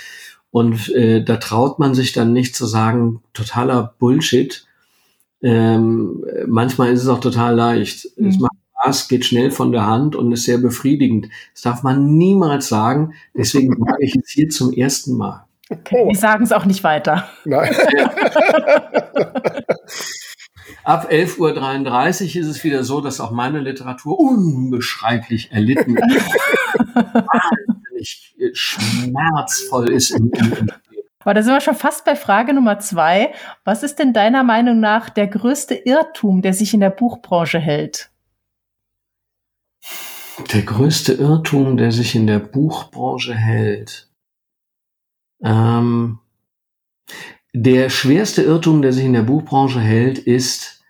[0.50, 4.66] Und äh, da traut man sich dann nicht zu sagen, totaler Bullshit.
[5.40, 8.08] Ähm, manchmal ist es auch total leicht.
[8.18, 8.28] Mhm.
[8.28, 11.28] Es macht Spaß, geht schnell von der Hand und ist sehr befriedigend.
[11.52, 13.14] Das darf man niemals sagen.
[13.36, 15.44] Deswegen sage ich es hier zum ersten Mal.
[15.68, 16.08] Okay, oh.
[16.08, 17.28] wir sagen es auch nicht weiter.
[17.44, 17.74] Nein.
[20.84, 25.96] Ab 11.33 Uhr ist es wieder so, dass auch meine Literatur unbeschreiblich erlitten
[26.94, 30.70] wahnsinnig schmerzvoll ist im, im,
[31.18, 33.32] aber da sind wir schon fast bei Frage Nummer zwei.
[33.64, 38.12] Was ist denn deiner Meinung nach der größte Irrtum, der sich in der Buchbranche hält?
[40.52, 44.08] Der größte Irrtum, der sich in der Buchbranche hält.
[45.42, 46.18] Ähm,
[47.52, 50.84] der schwerste Irrtum, der sich in der Buchbranche hält, ist,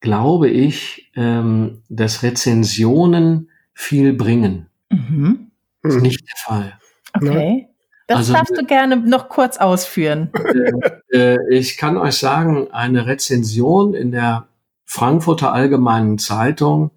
[0.00, 4.68] glaube ich, ähm, dass Rezensionen viel bringen.
[4.90, 5.50] Mhm.
[5.82, 6.78] Das ist nicht der Fall.
[7.14, 7.68] Okay.
[8.06, 10.30] Das also, darfst du gerne noch kurz ausführen.
[11.10, 14.48] Äh, äh, ich kann euch sagen, eine Rezension in der
[14.84, 16.90] Frankfurter Allgemeinen Zeitung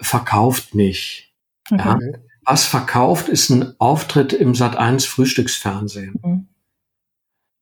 [0.00, 1.32] verkauft nicht.
[1.70, 1.82] Okay.
[1.84, 1.98] Ja?
[2.44, 6.14] Was verkauft, ist ein Auftritt im Sat1 Frühstücksfernsehen.
[6.22, 6.46] Mhm.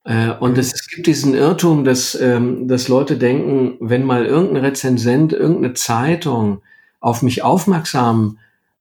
[0.05, 4.65] Äh, und es, es, gibt diesen Irrtum, dass, ähm, dass Leute denken, wenn mal irgendein
[4.65, 6.63] Rezensent, irgendeine Zeitung
[7.01, 8.39] auf mich aufmerksam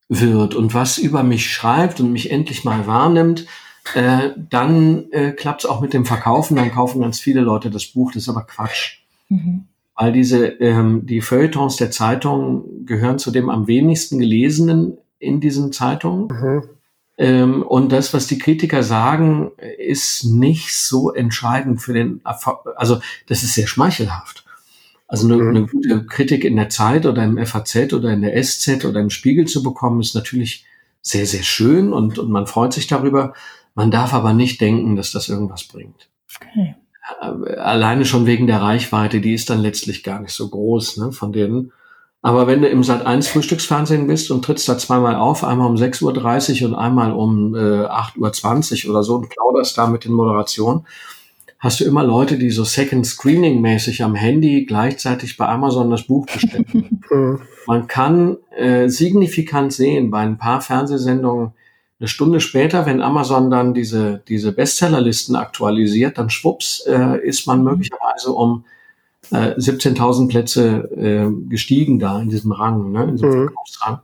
[0.08, 3.48] wird und was über mich schreibt und mich endlich mal wahrnimmt,
[3.96, 7.88] äh, dann äh, klappt es auch mit dem Verkaufen, dann kaufen ganz viele Leute das
[7.88, 9.00] Buch, das ist aber Quatsch.
[9.30, 9.66] Mhm
[9.96, 15.72] weil diese ähm, die Feuilletons der Zeitung gehören zu dem am wenigsten gelesenen in diesen
[15.72, 16.28] Zeitungen.
[16.28, 16.64] Mhm.
[17.18, 22.60] Ähm, und das, was die Kritiker sagen, ist nicht so entscheidend für den Erfolg.
[22.76, 24.46] Also das ist sehr schmeichelhaft.
[25.08, 25.50] Also eine, mhm.
[25.50, 29.10] eine gute Kritik in der Zeit oder im FAZ oder in der SZ oder im
[29.10, 30.66] Spiegel zu bekommen, ist natürlich
[31.02, 33.34] sehr, sehr schön und, und man freut sich darüber.
[33.76, 36.10] Man darf aber nicht denken, dass das irgendwas bringt.
[36.36, 36.76] Okay.
[37.22, 41.12] Äh, alleine schon wegen der Reichweite, die ist dann letztlich gar nicht so groß ne,
[41.12, 41.72] von denen.
[42.22, 45.76] Aber wenn du im Sat 1 Frühstücksfernsehen bist und trittst da zweimal auf, einmal um
[45.76, 50.14] 6.30 Uhr und einmal um äh, 8.20 Uhr oder so und plauderst da mit den
[50.14, 50.88] Moderationen,
[51.60, 56.04] hast du immer Leute, die so Second Screening mäßig am Handy gleichzeitig bei Amazon das
[56.04, 57.02] Buch bestellen.
[57.12, 57.42] Mhm.
[57.68, 61.54] Man kann äh, signifikant sehen bei ein paar Fernsehsendungen,
[62.00, 67.60] eine Stunde später, wenn Amazon dann diese, diese Bestsellerlisten aktualisiert, dann schwupps, äh, ist man
[67.60, 67.66] mhm.
[67.66, 68.66] möglicherweise um
[69.32, 73.48] äh, 17.000 Plätze äh, gestiegen da in diesem Rang, ne, in diesem mhm.
[73.48, 74.00] Verkaufsrang.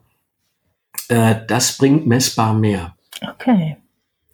[1.09, 2.95] Äh, das bringt messbar mehr.
[3.21, 3.77] Okay.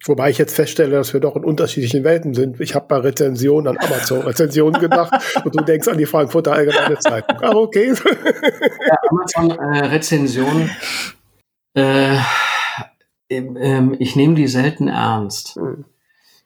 [0.05, 2.61] Wobei ich jetzt feststelle, dass wir doch in unterschiedlichen Welten sind.
[2.61, 5.11] Ich habe bei Rezensionen an Amazon-Rezensionen gedacht
[5.43, 7.37] und du denkst an die Frankfurter Allgemeine Zeitung.
[7.41, 7.93] Ah, okay.
[7.93, 10.69] Ja, Amazon-Rezensionen
[11.73, 12.19] äh, ähm,
[13.29, 15.85] ich nehme die selten ernst, mhm.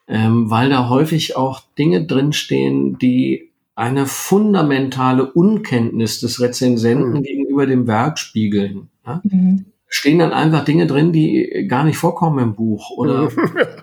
[0.08, 7.24] ähm, weil da häufig auch Dinge drinstehen, die eine fundamentale Unkenntnis des Rezensenten mhm.
[7.24, 8.90] gegenüber dem Werk spiegeln.
[9.06, 9.22] Ja?
[9.24, 9.66] Mhm.
[9.88, 13.32] stehen dann einfach Dinge drin, die gar nicht vorkommen im Buch oder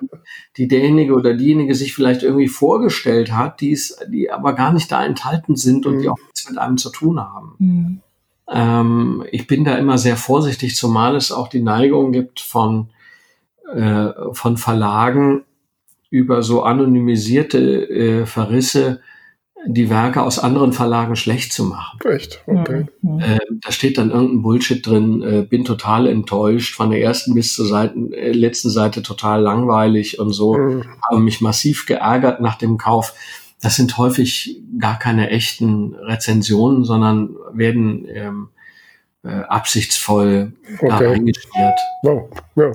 [0.56, 4.90] die derjenige oder diejenige sich vielleicht irgendwie vorgestellt hat, die, es, die aber gar nicht
[4.92, 6.02] da enthalten sind und mhm.
[6.02, 8.02] die auch nichts mit einem zu tun haben.
[8.50, 12.90] Ähm, ich bin da immer sehr vorsichtig, zumal es auch die Neigung gibt von,
[13.74, 15.44] äh, von Verlagen
[16.10, 19.00] über so anonymisierte äh, Verrisse
[19.66, 21.98] die Werke aus anderen Verlagen schlecht zu machen.
[22.08, 22.42] Echt?
[22.46, 22.86] Okay.
[23.20, 27.54] Äh, da steht dann irgendein Bullshit drin, äh, bin total enttäuscht, von der ersten bis
[27.54, 30.84] zur Seiten, äh, letzten Seite total langweilig und so, mhm.
[31.08, 33.14] habe mich massiv geärgert nach dem Kauf.
[33.60, 38.48] Das sind häufig gar keine echten Rezensionen, sondern werden ähm,
[39.24, 40.88] äh, absichtsvoll okay.
[40.88, 41.78] da eingestellt.
[42.02, 42.28] Wow.
[42.56, 42.72] Ja.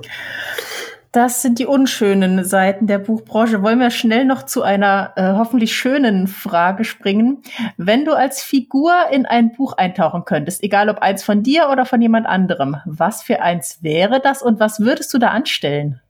[1.13, 3.61] Das sind die unschönen Seiten der Buchbranche.
[3.61, 7.43] Wollen wir schnell noch zu einer äh, hoffentlich schönen Frage springen.
[7.77, 11.85] Wenn du als Figur in ein Buch eintauchen könntest, egal ob eins von dir oder
[11.85, 16.01] von jemand anderem, was für eins wäre das und was würdest du da anstellen?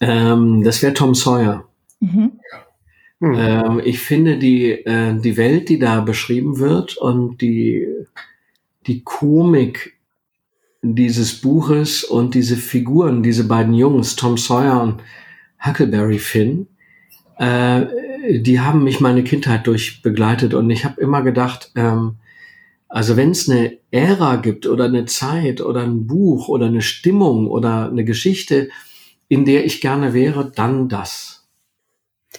[0.00, 1.64] Ähm, das wäre Tom Sawyer.
[2.00, 2.40] Mhm.
[3.20, 3.34] Mhm.
[3.36, 7.86] Ähm, ich finde die, äh, die Welt, die da beschrieben wird und die,
[8.86, 9.98] die Komik
[10.82, 15.02] dieses Buches und diese Figuren, diese beiden Jungs, Tom Sawyer und
[15.64, 16.68] Huckleberry Finn,
[17.38, 17.86] äh,
[18.40, 22.16] die haben mich meine Kindheit durch begleitet und ich habe immer gedacht, ähm,
[22.88, 27.48] also wenn es eine Ära gibt oder eine Zeit oder ein Buch oder eine Stimmung
[27.48, 28.70] oder eine Geschichte,
[29.28, 31.37] in der ich gerne wäre, dann das.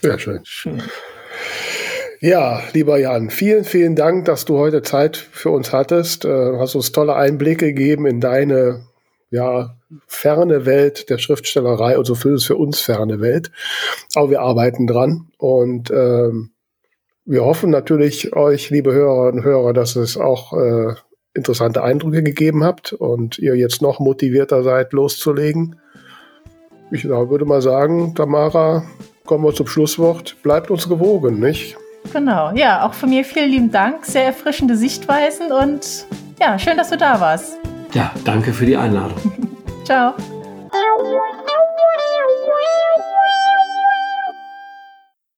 [0.02, 0.40] Sehr schön.
[0.44, 0.82] schön.
[2.22, 6.26] Ja, lieber Jan, vielen, vielen Dank, dass du heute Zeit für uns hattest.
[6.26, 8.86] Du äh, hast uns tolle Einblicke gegeben in deine
[9.32, 13.52] ja, ferne Welt der Schriftstellerei und so für es für uns ferne Welt.
[14.16, 16.52] Aber wir arbeiten dran und ähm,
[17.26, 20.95] wir hoffen natürlich euch, liebe Hörerinnen und Hörer, dass es auch äh,
[21.34, 25.80] interessante Eindrücke gegeben habt und ihr jetzt noch motivierter seid, loszulegen.
[26.91, 28.84] Ich würde mal sagen, Tamara,
[29.26, 30.38] kommen wir zum Schlusswort.
[30.44, 31.78] Bleibt uns gewogen, nicht?
[32.12, 34.06] Genau, ja, auch von mir vielen lieben Dank.
[34.06, 36.06] Sehr erfrischende Sichtweisen und
[36.40, 37.58] ja, schön, dass du da warst.
[37.94, 39.18] Ja, danke für die Einladung.
[39.84, 40.14] Ciao.